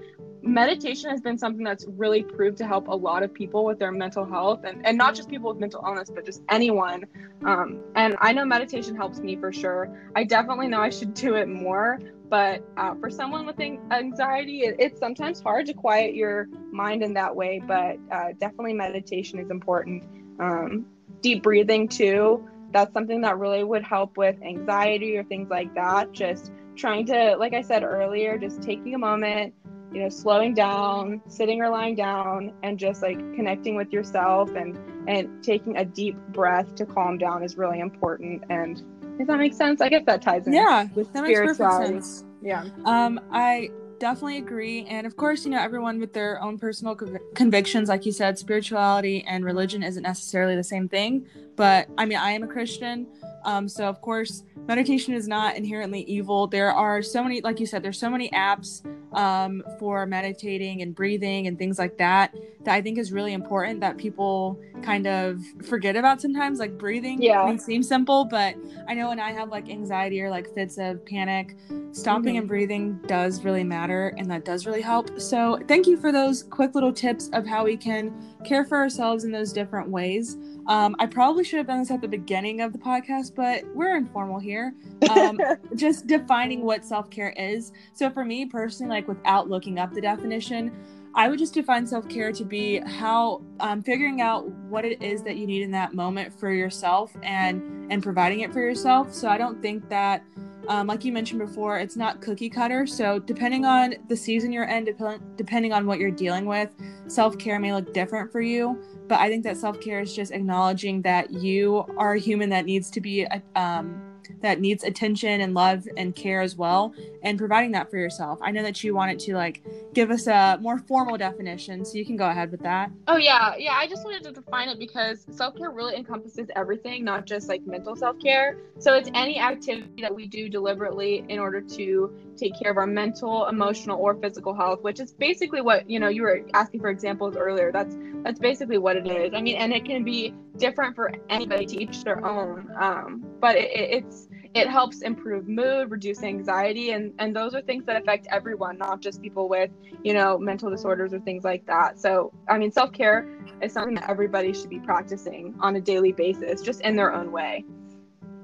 meditation 0.47 1.09
has 1.09 1.21
been 1.21 1.37
something 1.37 1.63
that's 1.63 1.85
really 1.89 2.23
proved 2.23 2.57
to 2.57 2.67
help 2.67 2.87
a 2.87 2.95
lot 2.95 3.23
of 3.23 3.33
people 3.33 3.65
with 3.65 3.79
their 3.79 3.91
mental 3.91 4.25
health 4.25 4.63
and, 4.63 4.85
and 4.85 4.97
not 4.97 5.15
just 5.15 5.29
people 5.29 5.49
with 5.49 5.59
mental 5.59 5.83
illness 5.85 6.09
but 6.13 6.25
just 6.25 6.41
anyone 6.49 7.05
um, 7.45 7.79
and 7.95 8.15
i 8.19 8.31
know 8.31 8.45
meditation 8.45 8.95
helps 8.95 9.19
me 9.19 9.35
for 9.35 9.51
sure 9.51 9.89
i 10.15 10.23
definitely 10.23 10.67
know 10.67 10.79
i 10.79 10.89
should 10.89 11.13
do 11.13 11.35
it 11.35 11.47
more 11.47 11.99
but 12.29 12.63
uh, 12.75 12.95
for 12.95 13.09
someone 13.09 13.45
with 13.45 13.59
anxiety, 13.59 14.61
it, 14.61 14.75
it's 14.79 14.99
sometimes 14.99 15.39
hard 15.39 15.65
to 15.67 15.73
quiet 15.73 16.13
your 16.13 16.47
mind 16.71 17.03
in 17.03 17.13
that 17.13 17.35
way. 17.35 17.61
But 17.65 17.97
uh, 18.11 18.33
definitely 18.37 18.73
meditation 18.73 19.39
is 19.39 19.49
important. 19.49 20.03
Um, 20.39 20.85
deep 21.21 21.43
breathing, 21.43 21.87
too. 21.87 22.47
That's 22.71 22.93
something 22.93 23.21
that 23.21 23.37
really 23.37 23.63
would 23.63 23.83
help 23.83 24.17
with 24.17 24.35
anxiety 24.41 25.17
or 25.17 25.23
things 25.23 25.49
like 25.49 25.73
that. 25.75 26.11
Just 26.11 26.51
trying 26.75 27.05
to, 27.07 27.37
like 27.37 27.53
I 27.53 27.61
said 27.61 27.83
earlier, 27.83 28.37
just 28.37 28.61
taking 28.61 28.93
a 28.93 28.99
moment, 28.99 29.53
you 29.91 30.01
know, 30.01 30.09
slowing 30.09 30.53
down, 30.53 31.21
sitting 31.27 31.61
or 31.61 31.69
lying 31.69 31.95
down, 31.95 32.53
and 32.63 32.77
just 32.77 33.01
like 33.01 33.17
connecting 33.35 33.75
with 33.75 33.91
yourself 33.91 34.49
and 34.55 34.77
and 35.07 35.43
taking 35.43 35.77
a 35.77 35.85
deep 35.85 36.17
breath 36.29 36.75
to 36.75 36.85
calm 36.85 37.17
down 37.17 37.43
is 37.43 37.57
really 37.57 37.79
important. 37.79 38.43
And 38.49 38.83
if 39.19 39.27
that 39.27 39.37
makes 39.37 39.55
sense, 39.55 39.81
I 39.81 39.89
guess 39.89 40.03
that 40.05 40.21
ties 40.21 40.47
in. 40.47 40.53
Yeah, 40.53 40.87
with 40.95 41.11
that 41.13 41.23
makes 41.23 41.39
perfect 41.39 41.71
sense. 41.83 42.25
Yeah. 42.41 42.65
Um, 42.85 43.19
I 43.31 43.71
definitely 43.99 44.37
agree, 44.37 44.85
and 44.85 45.07
of 45.07 45.15
course, 45.15 45.45
you 45.45 45.51
know, 45.51 45.59
everyone 45.59 45.99
with 45.99 46.13
their 46.13 46.41
own 46.41 46.59
personal 46.59 46.95
conv- 46.95 47.19
convictions, 47.33 47.89
like 47.89 48.05
you 48.05 48.11
said, 48.11 48.37
spirituality 48.37 49.23
and 49.25 49.43
religion 49.43 49.81
isn't 49.81 50.03
necessarily 50.03 50.55
the 50.55 50.63
same 50.63 50.87
thing. 50.87 51.25
But 51.55 51.87
I 51.97 52.05
mean, 52.05 52.17
I 52.17 52.31
am 52.31 52.43
a 52.43 52.47
Christian, 52.47 53.07
um, 53.43 53.67
so 53.67 53.85
of 53.85 54.01
course, 54.01 54.43
meditation 54.67 55.13
is 55.13 55.27
not 55.27 55.55
inherently 55.55 56.01
evil. 56.01 56.47
There 56.47 56.71
are 56.71 57.01
so 57.01 57.23
many, 57.23 57.41
like 57.41 57.59
you 57.59 57.65
said, 57.65 57.81
there's 57.81 57.99
so 57.99 58.09
many 58.09 58.29
apps 58.29 58.85
um, 59.17 59.63
for 59.79 60.05
meditating 60.05 60.81
and 60.83 60.95
breathing 60.95 61.47
and 61.47 61.57
things 61.57 61.79
like 61.79 61.97
that 61.97 62.33
that 62.63 62.75
I 62.75 62.81
think 62.81 62.97
is 62.97 63.11
really 63.11 63.33
important 63.33 63.79
that 63.79 63.97
people 63.97 64.59
kind 64.83 65.07
of 65.07 65.41
forget 65.65 65.95
about 65.95 66.21
sometimes. 66.21 66.59
Like 66.59 66.77
breathing 66.77 67.21
yeah. 67.21 67.43
may 67.45 67.57
seem 67.57 67.81
simple, 67.81 68.25
but 68.25 68.55
I 68.87 68.93
know 68.93 69.09
when 69.09 69.19
I 69.19 69.31
have 69.31 69.49
like 69.49 69.69
anxiety 69.69 70.21
or 70.21 70.29
like 70.29 70.53
fits 70.53 70.77
of 70.77 71.03
panic, 71.05 71.57
stopping 71.93 72.33
mm-hmm. 72.33 72.39
and 72.39 72.47
breathing 72.47 72.99
does 73.07 73.43
really 73.43 73.63
matter 73.63 74.13
and 74.17 74.29
that 74.29 74.45
does 74.45 74.67
really 74.67 74.81
help. 74.81 75.19
So 75.19 75.59
thank 75.67 75.87
you 75.87 75.97
for 75.97 76.11
those 76.11 76.43
quick 76.43 76.75
little 76.75 76.93
tips 76.93 77.29
of 77.33 77.47
how 77.47 77.63
we 77.63 77.75
can 77.75 78.13
care 78.45 78.65
for 78.65 78.77
ourselves 78.77 79.23
in 79.23 79.31
those 79.31 79.51
different 79.51 79.89
ways. 79.89 80.37
Um, 80.67 80.97
I 80.99 81.05
probably 81.05 81.45
should 81.45 81.57
have 81.57 81.67
done 81.67 81.79
this 81.79 81.91
at 81.91 82.01
the 82.01 82.07
beginning 82.07 82.59
of 82.59 82.73
the 82.73 82.79
podcast, 82.79 83.33
but 83.33 83.63
we're 83.73 83.95
informal 83.95 84.39
here. 84.39 84.73
Um, 85.09 85.39
just 85.75 86.07
defining 86.07 86.63
what 86.63 86.83
self 86.83 87.09
care 87.09 87.33
is. 87.37 87.71
So, 87.93 88.09
for 88.09 88.25
me 88.25 88.45
personally, 88.45 88.89
like 88.89 89.06
without 89.07 89.49
looking 89.49 89.79
up 89.79 89.93
the 89.93 90.01
definition, 90.01 90.71
I 91.15 91.29
would 91.29 91.39
just 91.39 91.53
define 91.53 91.87
self 91.87 92.07
care 92.09 92.31
to 92.31 92.43
be 92.43 92.79
how 92.79 93.41
um, 93.59 93.81
figuring 93.81 94.21
out 94.21 94.47
what 94.69 94.85
it 94.85 95.01
is 95.01 95.23
that 95.23 95.37
you 95.37 95.47
need 95.47 95.63
in 95.63 95.71
that 95.71 95.93
moment 95.93 96.37
for 96.39 96.51
yourself 96.51 97.15
and 97.23 97.91
and 97.91 98.03
providing 98.03 98.41
it 98.41 98.53
for 98.53 98.59
yourself. 98.59 99.13
So 99.13 99.27
I 99.27 99.37
don't 99.37 99.61
think 99.61 99.89
that 99.89 100.23
Um, 100.67 100.85
like 100.85 101.05
you 101.05 101.13
mentioned 101.13 101.39
before, 101.39 101.79
it's 101.79 101.95
not 101.95 102.19
cookie 102.19 102.49
cutter. 102.49 102.85
So, 102.85 103.19
depending 103.19 103.63
on 103.63 103.95
the 104.09 104.17
season 104.17 104.51
you're 104.51 104.65
in, 104.65 104.83
dep- 104.83 105.21
depending 105.37 105.71
on 105.71 105.85
what 105.87 105.97
you're 105.97 106.11
dealing 106.11 106.45
with, 106.45 106.75
self 107.07 107.37
care 107.37 107.57
may 107.57 107.71
look 107.73 107.93
different 107.93 108.33
for 108.33 108.41
you. 108.41 108.77
But 109.07 109.21
I 109.21 109.29
think 109.29 109.45
that 109.45 109.55
self 109.55 109.79
care 109.79 110.01
is 110.01 110.13
just 110.13 110.33
acknowledging 110.33 111.03
that 111.03 111.31
you 111.31 111.85
are 111.97 112.15
a 112.15 112.19
human 112.19 112.49
that 112.49 112.65
needs 112.65 112.89
to 112.91 112.99
be 112.99 113.25
um, 113.55 114.01
that 114.41 114.59
needs 114.59 114.83
attention 114.83 115.41
and 115.41 115.53
love 115.53 115.87
and 115.97 116.15
care 116.15 116.41
as 116.41 116.55
well 116.55 116.93
and 117.23 117.37
providing 117.37 117.71
that 117.71 117.89
for 117.89 117.97
yourself. 117.97 118.39
I 118.41 118.51
know 118.51 118.63
that 118.63 118.83
you 118.83 118.93
wanted 118.93 119.19
to 119.19 119.35
like 119.35 119.63
give 119.93 120.11
us 120.11 120.27
a 120.27 120.57
more 120.61 120.77
formal 120.77 121.17
definition 121.17 121.83
so 121.83 121.97
you 121.97 122.05
can 122.05 122.15
go 122.15 122.29
ahead 122.29 122.51
with 122.51 122.61
that. 122.61 122.91
Oh 123.07 123.17
yeah. 123.17 123.55
Yeah 123.57 123.73
i 123.73 123.87
just 123.87 124.03
wanted 124.03 124.23
to 124.23 124.31
define 124.31 124.69
it 124.69 124.79
because 124.79 125.25
self-care 125.31 125.71
really 125.71 125.95
encompasses 125.95 126.47
everything 126.55 127.03
not 127.03 127.25
just 127.25 127.47
like 127.49 127.65
mental 127.65 127.95
self-care. 127.95 128.57
So 128.79 128.93
it's 128.93 129.09
any 129.13 129.39
activity 129.39 130.01
that 130.01 130.13
we 130.13 130.27
do 130.27 130.49
deliberately 130.49 131.25
in 131.29 131.39
order 131.39 131.61
to 131.61 132.13
take 132.37 132.59
care 132.59 132.71
of 132.71 132.77
our 132.77 132.87
mental 132.87 133.47
emotional 133.47 133.99
or 133.99 134.15
physical 134.15 134.53
health 134.53 134.83
which 134.83 134.99
is 134.99 135.11
basically 135.11 135.61
what 135.61 135.89
you 135.89 135.99
know 135.99 136.07
you 136.07 136.21
were 136.21 136.41
asking 136.53 136.81
for 136.81 136.89
examples 136.89 137.35
earlier. 137.35 137.71
That's 137.71 137.95
that's 138.23 138.39
basically 138.39 138.77
what 138.77 138.95
it 138.95 139.07
is. 139.07 139.33
I 139.33 139.41
mean 139.41 139.55
and 139.57 139.73
it 139.73 139.85
can 139.85 140.03
be 140.03 140.33
different 140.57 140.95
for 140.95 141.11
anybody 141.29 141.65
to 141.65 141.81
each 141.81 142.03
their 142.03 142.25
own 142.25 142.69
um, 142.79 143.23
but 143.39 143.55
it, 143.55 143.69
it's 143.73 144.27
it 144.53 144.67
helps 144.67 145.01
improve 145.01 145.47
mood 145.47 145.91
reduce 145.91 146.23
anxiety 146.23 146.91
and 146.91 147.13
and 147.19 147.35
those 147.35 147.53
are 147.53 147.61
things 147.61 147.85
that 147.85 147.95
affect 147.95 148.27
everyone 148.31 148.77
not 148.77 149.01
just 149.01 149.21
people 149.21 149.47
with 149.47 149.69
you 150.03 150.13
know 150.13 150.37
mental 150.37 150.69
disorders 150.69 151.13
or 151.13 151.19
things 151.19 151.43
like 151.43 151.65
that. 151.65 151.99
So 151.99 152.33
i 152.47 152.57
mean 152.57 152.71
self-care 152.71 153.27
is 153.61 153.73
something 153.73 153.95
that 153.95 154.09
everybody 154.09 154.53
should 154.53 154.69
be 154.69 154.79
practicing 154.79 155.55
on 155.59 155.75
a 155.75 155.81
daily 155.81 156.11
basis 156.11 156.61
just 156.61 156.81
in 156.81 156.95
their 156.95 157.13
own 157.13 157.31
way. 157.31 157.65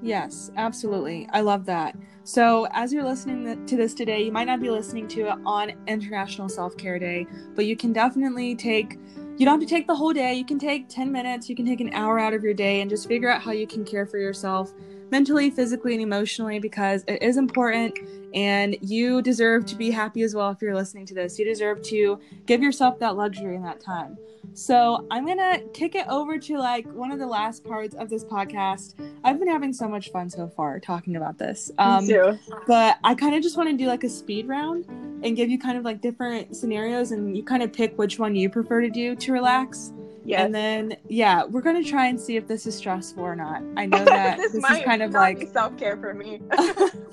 Yes 0.02 0.50
absolutely. 0.56 1.28
I 1.32 1.40
love 1.40 1.66
that. 1.66 1.96
So 2.24 2.66
as 2.72 2.92
you're 2.92 3.04
listening 3.04 3.66
to 3.66 3.76
this 3.76 3.92
today 3.92 4.22
you 4.22 4.32
might 4.32 4.46
not 4.46 4.60
be 4.60 4.70
listening 4.70 5.08
to 5.08 5.28
it 5.28 5.38
on 5.44 5.72
international 5.86 6.48
self-care 6.48 6.98
day 6.98 7.26
but 7.54 7.66
you 7.66 7.76
can 7.76 7.92
definitely 7.92 8.54
take 8.54 8.98
you 9.36 9.44
don't 9.44 9.60
have 9.60 9.68
to 9.68 9.74
take 9.74 9.86
the 9.86 9.94
whole 9.94 10.12
day. 10.12 10.34
You 10.34 10.44
can 10.44 10.58
take 10.58 10.88
10 10.88 11.10
minutes, 11.10 11.48
you 11.48 11.56
can 11.56 11.66
take 11.66 11.80
an 11.80 11.92
hour 11.92 12.18
out 12.18 12.34
of 12.34 12.44
your 12.44 12.54
day 12.54 12.80
and 12.80 12.90
just 12.90 13.08
figure 13.08 13.28
out 13.28 13.40
how 13.40 13.52
you 13.52 13.66
can 13.66 13.84
care 13.84 14.06
for 14.06 14.18
yourself 14.18 14.72
mentally, 15.14 15.48
physically, 15.48 15.92
and 15.94 16.02
emotionally 16.02 16.58
because 16.58 17.04
it 17.06 17.22
is 17.22 17.36
important 17.36 17.96
and 18.34 18.76
you 18.80 19.22
deserve 19.22 19.64
to 19.64 19.76
be 19.76 19.88
happy 19.92 20.22
as 20.22 20.34
well 20.34 20.50
if 20.50 20.60
you're 20.60 20.74
listening 20.74 21.06
to 21.06 21.14
this. 21.14 21.38
You 21.38 21.44
deserve 21.44 21.82
to 21.82 22.18
give 22.46 22.60
yourself 22.60 22.98
that 22.98 23.14
luxury 23.14 23.54
in 23.54 23.62
that 23.62 23.78
time. 23.78 24.18
So 24.54 25.06
I'm 25.12 25.24
gonna 25.24 25.60
kick 25.72 25.94
it 25.94 26.04
over 26.08 26.36
to 26.36 26.58
like 26.58 26.84
one 26.92 27.12
of 27.12 27.20
the 27.20 27.28
last 27.28 27.62
parts 27.62 27.94
of 27.94 28.10
this 28.10 28.24
podcast. 28.24 28.94
I've 29.22 29.38
been 29.38 29.46
having 29.46 29.72
so 29.72 29.86
much 29.86 30.10
fun 30.10 30.28
so 30.30 30.48
far 30.48 30.80
talking 30.80 31.14
about 31.14 31.38
this. 31.38 31.70
Um, 31.78 32.08
Me 32.08 32.14
too. 32.14 32.36
But 32.66 32.98
I 33.04 33.14
kind 33.14 33.36
of 33.36 33.42
just 33.44 33.56
want 33.56 33.70
to 33.70 33.76
do 33.76 33.86
like 33.86 34.02
a 34.02 34.08
speed 34.08 34.48
round 34.48 34.84
and 35.22 35.36
give 35.36 35.48
you 35.48 35.60
kind 35.60 35.78
of 35.78 35.84
like 35.84 36.00
different 36.00 36.56
scenarios, 36.56 37.12
and 37.12 37.36
you 37.36 37.44
kind 37.44 37.62
of 37.62 37.72
pick 37.72 37.96
which 37.96 38.18
one 38.18 38.34
you 38.34 38.50
prefer 38.50 38.80
to 38.80 38.90
do 38.90 39.14
to 39.14 39.32
relax. 39.32 39.92
Yeah. 40.24 40.44
And 40.44 40.54
then 40.54 40.96
yeah, 41.08 41.44
we're 41.44 41.60
gonna 41.60 41.84
try 41.84 42.06
and 42.06 42.18
see 42.18 42.36
if 42.36 42.46
this 42.48 42.66
is 42.66 42.74
stressful 42.74 43.22
or 43.22 43.36
not. 43.36 43.62
I 43.76 43.86
know 43.86 44.04
that 44.04 44.38
this, 44.38 44.52
this 44.52 44.70
is 44.70 44.82
kind 44.84 45.02
of 45.02 45.12
like 45.12 45.48
self 45.52 45.76
care 45.76 45.96
for 45.96 46.14
me. 46.14 46.40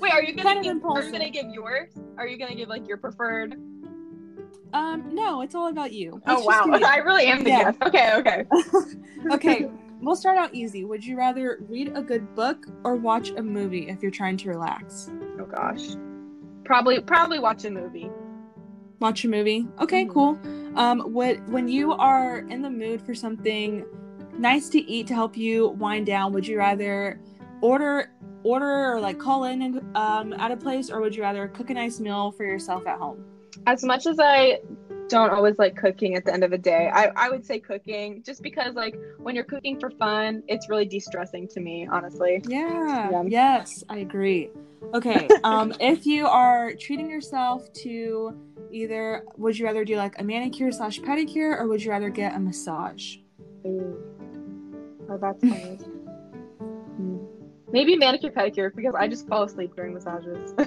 Wait, 0.00 0.12
are 0.12 0.22
you 0.22 0.34
gonna 0.34 0.62
give, 0.62 0.84
are 0.84 1.02
you 1.02 1.12
gonna 1.12 1.30
give 1.30 1.46
yours? 1.50 1.90
Are 2.16 2.26
you 2.26 2.38
gonna 2.38 2.54
give 2.54 2.68
like 2.68 2.88
your 2.88 2.96
preferred? 2.96 3.56
Um, 4.72 5.14
no, 5.14 5.42
it's 5.42 5.54
all 5.54 5.68
about 5.68 5.92
you. 5.92 6.22
oh 6.26 6.42
wow, 6.44 6.64
I 6.86 6.96
really 6.96 7.26
am 7.26 7.44
the 7.44 7.50
yeah. 7.50 7.72
guest. 7.72 7.82
Okay, 7.82 8.14
okay. 8.14 8.44
okay, 9.30 9.70
we'll 10.00 10.16
start 10.16 10.38
out 10.38 10.54
easy. 10.54 10.84
Would 10.84 11.04
you 11.04 11.18
rather 11.18 11.58
read 11.68 11.92
a 11.94 12.00
good 12.00 12.34
book 12.34 12.66
or 12.82 12.96
watch 12.96 13.30
a 13.30 13.42
movie 13.42 13.88
if 13.90 14.00
you're 14.00 14.10
trying 14.10 14.38
to 14.38 14.48
relax? 14.48 15.10
Oh 15.38 15.44
gosh, 15.44 15.90
probably 16.64 17.00
probably 17.00 17.38
watch 17.38 17.66
a 17.66 17.70
movie. 17.70 18.10
Watch 19.00 19.24
a 19.24 19.28
movie. 19.28 19.66
Okay, 19.80 20.04
mm-hmm. 20.04 20.12
cool. 20.12 20.38
Um, 20.76 21.00
what 21.00 21.42
when 21.48 21.68
you 21.68 21.92
are 21.92 22.38
in 22.38 22.62
the 22.62 22.70
mood 22.70 23.02
for 23.02 23.14
something 23.14 23.84
nice 24.38 24.68
to 24.70 24.78
eat 24.78 25.06
to 25.08 25.14
help 25.14 25.36
you 25.36 25.68
wind 25.70 26.06
down, 26.06 26.32
would 26.32 26.46
you 26.46 26.58
rather 26.58 27.20
order 27.60 28.10
order 28.44 28.92
or 28.92 29.00
like 29.00 29.18
call 29.18 29.44
in 29.44 29.62
and, 29.62 29.96
um, 29.96 30.32
at 30.34 30.50
a 30.50 30.56
place, 30.56 30.90
or 30.90 31.00
would 31.00 31.14
you 31.14 31.22
rather 31.22 31.48
cook 31.48 31.70
a 31.70 31.74
nice 31.74 32.00
meal 32.00 32.32
for 32.32 32.44
yourself 32.44 32.86
at 32.86 32.98
home? 32.98 33.24
As 33.66 33.84
much 33.84 34.06
as 34.06 34.18
I 34.18 34.60
don't 35.08 35.30
always 35.30 35.58
like 35.58 35.76
cooking 35.76 36.14
at 36.14 36.24
the 36.24 36.32
end 36.32 36.42
of 36.42 36.50
the 36.50 36.58
day. 36.58 36.90
I, 36.92 37.10
I 37.16 37.28
would 37.28 37.44
say 37.44 37.58
cooking 37.58 38.22
just 38.24 38.42
because 38.42 38.74
like 38.74 38.96
when 39.18 39.34
you're 39.34 39.44
cooking 39.44 39.78
for 39.78 39.90
fun, 39.90 40.42
it's 40.48 40.70
really 40.70 40.86
de-stressing 40.86 41.48
to 41.48 41.60
me, 41.60 41.86
honestly. 41.90 42.42
Yeah. 42.46 43.10
yeah. 43.10 43.22
Yes, 43.26 43.84
I 43.90 43.98
agree. 43.98 44.50
Okay. 44.94 45.28
um 45.44 45.72
if 45.80 46.06
you 46.06 46.26
are 46.26 46.74
treating 46.74 47.08
yourself 47.08 47.72
to 47.74 48.36
either 48.70 49.24
would 49.36 49.58
you 49.58 49.64
rather 49.66 49.84
do 49.84 49.96
like 49.96 50.18
a 50.18 50.24
manicure 50.24 50.72
slash 50.72 51.00
pedicure 51.00 51.58
or 51.58 51.68
would 51.68 51.82
you 51.82 51.90
rather 51.90 52.10
get 52.10 52.34
a 52.34 52.38
massage? 52.40 53.16
Ooh. 53.66 53.98
Oh, 55.10 55.18
that's 55.18 55.40
funny. 55.48 55.78
Maybe 57.72 57.96
manicure 57.96 58.30
pedicure 58.30 58.74
because 58.74 58.94
I 58.94 59.08
just 59.08 59.26
fall 59.26 59.44
asleep 59.44 59.74
during 59.74 59.94
massages. 59.94 60.54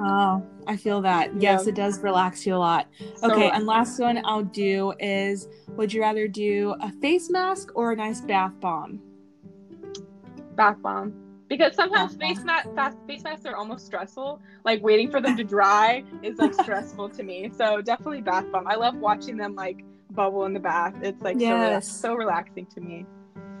oh, 0.00 0.46
I 0.68 0.76
feel 0.76 1.02
that. 1.02 1.40
Yes, 1.40 1.64
yeah. 1.64 1.70
it 1.70 1.74
does 1.74 1.98
relax 1.98 2.46
you 2.46 2.54
a 2.54 2.56
lot. 2.56 2.86
So 3.16 3.32
okay, 3.32 3.50
and 3.50 3.66
last 3.66 3.98
one 3.98 4.22
I'll 4.24 4.44
do 4.44 4.94
is 5.00 5.48
would 5.70 5.92
you 5.92 6.00
rather 6.00 6.28
do 6.28 6.76
a 6.80 6.92
face 6.92 7.30
mask 7.30 7.70
or 7.74 7.90
a 7.92 7.96
nice 7.96 8.20
bath 8.20 8.52
bomb? 8.60 9.00
Bath 10.54 10.80
bomb. 10.80 11.21
Because 11.52 11.74
sometimes 11.74 12.16
face, 12.16 12.42
ma- 12.44 12.62
face 13.06 13.22
masks 13.24 13.44
are 13.44 13.54
almost 13.54 13.84
stressful. 13.84 14.40
Like 14.64 14.82
waiting 14.82 15.10
for 15.10 15.20
them 15.20 15.36
to 15.36 15.44
dry 15.44 16.02
is 16.22 16.38
like 16.38 16.54
stressful 16.62 17.10
to 17.10 17.22
me. 17.22 17.52
So 17.54 17.82
definitely 17.82 18.22
bath 18.22 18.50
bomb. 18.50 18.66
I 18.66 18.76
love 18.76 18.96
watching 18.96 19.36
them 19.36 19.54
like 19.54 19.84
bubble 20.12 20.46
in 20.46 20.54
the 20.54 20.60
bath. 20.60 20.94
It's 21.02 21.20
like 21.20 21.36
yes. 21.38 21.86
so, 21.86 22.08
so 22.08 22.14
relaxing 22.14 22.64
to 22.68 22.80
me. 22.80 23.04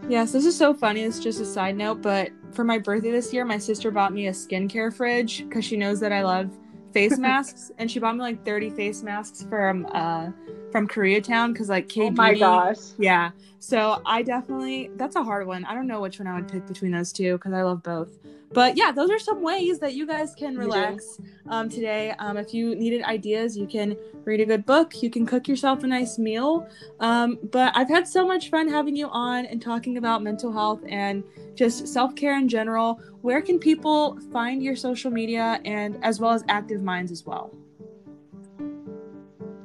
Yes, 0.08 0.32
this 0.32 0.46
is 0.46 0.56
so 0.56 0.72
funny. 0.72 1.02
It's 1.02 1.18
just 1.18 1.38
a 1.42 1.44
side 1.44 1.76
note, 1.76 2.00
but 2.00 2.30
for 2.52 2.64
my 2.64 2.78
birthday 2.78 3.10
this 3.10 3.30
year, 3.30 3.44
my 3.44 3.58
sister 3.58 3.90
bought 3.90 4.14
me 4.14 4.28
a 4.28 4.32
skincare 4.32 4.90
fridge 4.90 5.44
because 5.46 5.62
she 5.62 5.76
knows 5.76 6.00
that 6.00 6.12
I 6.12 6.22
love 6.22 6.50
face 6.94 7.18
masks, 7.18 7.72
and 7.76 7.90
she 7.90 7.98
bought 7.98 8.14
me 8.14 8.22
like 8.22 8.42
30 8.42 8.70
face 8.70 9.02
masks 9.02 9.42
from 9.50 9.86
uh 9.92 10.30
from 10.70 10.88
Koreatown 10.88 11.52
because 11.52 11.68
like 11.68 11.90
K. 11.90 12.04
Oh 12.04 12.10
my 12.12 12.38
gosh. 12.38 12.78
Yeah. 12.98 13.32
So 13.62 14.02
I 14.04 14.22
definitely 14.22 14.90
that's 14.96 15.14
a 15.14 15.22
hard 15.22 15.46
one. 15.46 15.64
I 15.64 15.72
don't 15.72 15.86
know 15.86 16.00
which 16.00 16.18
one 16.18 16.26
I 16.26 16.34
would 16.34 16.48
pick 16.48 16.66
between 16.66 16.90
those 16.90 17.12
two 17.12 17.34
because 17.34 17.52
I 17.52 17.62
love 17.62 17.80
both. 17.80 18.18
But 18.52 18.76
yeah, 18.76 18.90
those 18.90 19.08
are 19.08 19.20
some 19.20 19.40
ways 19.40 19.78
that 19.78 19.94
you 19.94 20.04
guys 20.04 20.34
can 20.34 20.56
relax 20.58 21.20
um, 21.48 21.68
today. 21.68 22.12
Um, 22.18 22.36
if 22.36 22.52
you 22.52 22.74
needed 22.74 23.04
ideas, 23.04 23.56
you 23.56 23.68
can 23.68 23.96
read 24.24 24.40
a 24.40 24.46
good 24.46 24.66
book, 24.66 25.00
you 25.00 25.10
can 25.10 25.24
cook 25.24 25.46
yourself 25.46 25.84
a 25.84 25.86
nice 25.86 26.18
meal. 26.18 26.68
Um, 26.98 27.38
but 27.52 27.72
I've 27.76 27.88
had 27.88 28.08
so 28.08 28.26
much 28.26 28.50
fun 28.50 28.68
having 28.68 28.96
you 28.96 29.06
on 29.06 29.46
and 29.46 29.62
talking 29.62 29.96
about 29.96 30.24
mental 30.24 30.52
health 30.52 30.80
and 30.88 31.22
just 31.54 31.86
self 31.86 32.16
care 32.16 32.36
in 32.36 32.48
general. 32.48 33.00
Where 33.20 33.40
can 33.40 33.60
people 33.60 34.18
find 34.32 34.60
your 34.60 34.74
social 34.74 35.12
media 35.12 35.60
and 35.64 36.02
as 36.04 36.18
well 36.18 36.32
as 36.32 36.42
Active 36.48 36.82
Minds 36.82 37.12
as 37.12 37.24
well? 37.24 37.54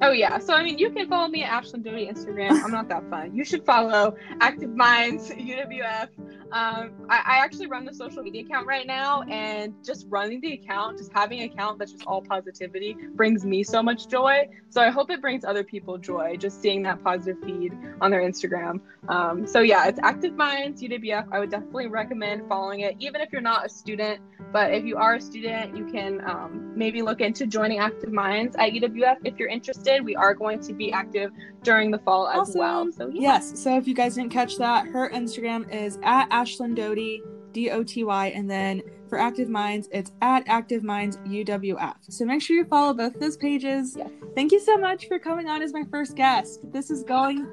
Oh 0.01 0.11
yeah. 0.11 0.37
So 0.37 0.53
I 0.53 0.63
mean, 0.63 0.77
you 0.77 0.89
can 0.91 1.07
follow 1.07 1.27
me 1.27 1.43
at 1.43 1.63
Ashlyn 1.63 1.83
Doty 1.83 2.05
Instagram. 2.07 2.63
I'm 2.63 2.71
not 2.71 2.87
that 2.89 3.09
fun. 3.09 3.35
You 3.35 3.43
should 3.43 3.65
follow 3.65 4.15
Active 4.41 4.75
Minds 4.75 5.29
UWF. 5.31 6.09
Um, 6.51 6.93
I, 7.09 7.17
I, 7.25 7.37
actually 7.43 7.67
run 7.67 7.83
the 7.83 7.93
social 7.93 8.23
media 8.23 8.43
account 8.43 8.67
right 8.67 8.87
now, 8.87 9.23
and 9.23 9.73
just 9.83 10.05
running 10.09 10.39
the 10.39 10.53
account, 10.53 10.97
just 10.97 11.11
having 11.11 11.41
an 11.41 11.49
account 11.49 11.77
that's 11.77 11.91
just 11.91 12.05
all 12.05 12.21
positivity, 12.21 12.95
brings 13.15 13.45
me 13.45 13.63
so 13.63 13.83
much 13.83 14.07
joy. 14.07 14.47
So 14.69 14.81
I 14.81 14.89
hope 14.89 15.09
it 15.09 15.19
brings 15.21 15.43
other 15.43 15.63
people 15.63 15.97
joy, 15.97 16.37
just 16.37 16.61
seeing 16.61 16.83
that 16.83 17.03
positive 17.03 17.43
feed 17.43 17.73
on 17.99 18.11
their 18.11 18.21
Instagram. 18.21 18.79
Um, 19.09 19.45
so 19.45 19.59
yeah, 19.59 19.87
it's 19.87 19.99
Active 20.01 20.35
Minds 20.35 20.81
UWF. 20.81 21.27
I 21.31 21.39
would 21.39 21.51
definitely 21.51 21.87
recommend 21.87 22.47
following 22.47 22.81
it, 22.81 22.95
even 22.99 23.19
if 23.19 23.31
you're 23.31 23.41
not 23.41 23.65
a 23.65 23.69
student. 23.69 24.21
But 24.53 24.73
if 24.73 24.85
you 24.85 24.95
are 24.95 25.15
a 25.15 25.21
student, 25.21 25.75
you 25.75 25.85
can 25.85 26.21
um, 26.25 26.71
maybe 26.73 27.01
look 27.01 27.19
into 27.19 27.45
joining 27.45 27.79
Active 27.79 28.13
Minds 28.13 28.55
at 28.57 28.71
UWF 28.71 29.17
if 29.25 29.37
you're 29.37 29.49
interested. 29.49 30.03
We 30.03 30.15
are 30.15 30.33
going 30.33 30.61
to 30.61 30.73
be 30.73 30.91
active 30.91 31.31
during 31.63 31.91
the 31.91 31.99
fall 31.99 32.29
as 32.29 32.39
awesome. 32.49 32.59
well. 32.59 32.91
So 32.91 33.09
yeah. 33.09 33.21
yes. 33.21 33.59
So 33.59 33.77
if 33.77 33.87
you 33.87 33.93
guys 33.93 34.15
didn't 34.15 34.31
catch 34.31 34.57
that, 34.57 34.87
her 34.87 35.09
Instagram 35.09 35.69
is 35.73 35.99
at 36.03 36.29
Ashlyn 36.37 36.75
Doty, 36.75 37.21
D 37.51 37.71
O 37.71 37.83
T 37.83 38.03
Y, 38.03 38.27
and 38.27 38.49
then 38.49 38.81
for 39.09 39.17
Active 39.17 39.49
Minds, 39.49 39.87
it's 39.91 40.11
at 40.21 40.43
Active 40.47 40.83
Minds 40.83 41.17
UWF. 41.17 41.95
So 42.09 42.25
make 42.25 42.41
sure 42.41 42.55
you 42.55 42.65
follow 42.65 42.93
both 42.93 43.19
those 43.19 43.37
pages. 43.37 43.95
Yes. 43.97 44.09
Thank 44.35 44.51
you 44.51 44.59
so 44.59 44.77
much 44.77 45.07
for 45.07 45.17
coming 45.17 45.47
on 45.47 45.61
as 45.61 45.73
my 45.73 45.83
first 45.89 46.15
guest. 46.15 46.59
This 46.71 46.91
is 46.91 47.03
going. 47.03 47.47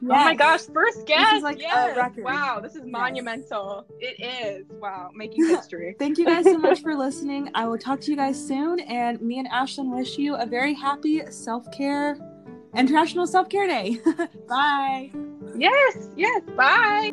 Yes. 0.00 0.10
Oh 0.12 0.24
my 0.24 0.34
gosh, 0.34 0.60
first 0.72 1.06
guest! 1.06 1.24
This 1.24 1.38
is 1.38 1.42
like 1.42 1.60
yes. 1.60 1.96
a 1.96 1.98
record. 1.98 2.22
Wow, 2.22 2.60
this 2.62 2.76
is 2.76 2.82
yes. 2.84 2.92
monumental. 2.92 3.84
It 3.98 4.22
is. 4.22 4.66
Wow, 4.80 5.10
making 5.12 5.46
history. 5.48 5.96
Thank 5.98 6.18
you 6.18 6.24
guys 6.24 6.44
so 6.44 6.56
much 6.56 6.82
for 6.82 6.94
listening. 6.96 7.50
I 7.54 7.66
will 7.66 7.78
talk 7.78 8.00
to 8.02 8.10
you 8.12 8.16
guys 8.16 8.38
soon, 8.38 8.78
and 8.80 9.20
me 9.20 9.40
and 9.40 9.48
Ashlyn 9.48 9.90
wish 9.96 10.16
you 10.16 10.36
a 10.36 10.46
very 10.46 10.72
happy 10.72 11.22
self 11.30 11.68
care, 11.72 12.16
International 12.76 13.26
Self 13.26 13.48
Care 13.48 13.66
Day. 13.66 13.98
Bye. 14.48 15.10
Yes, 15.56 16.10
yes. 16.16 16.42
Bye. 16.56 17.10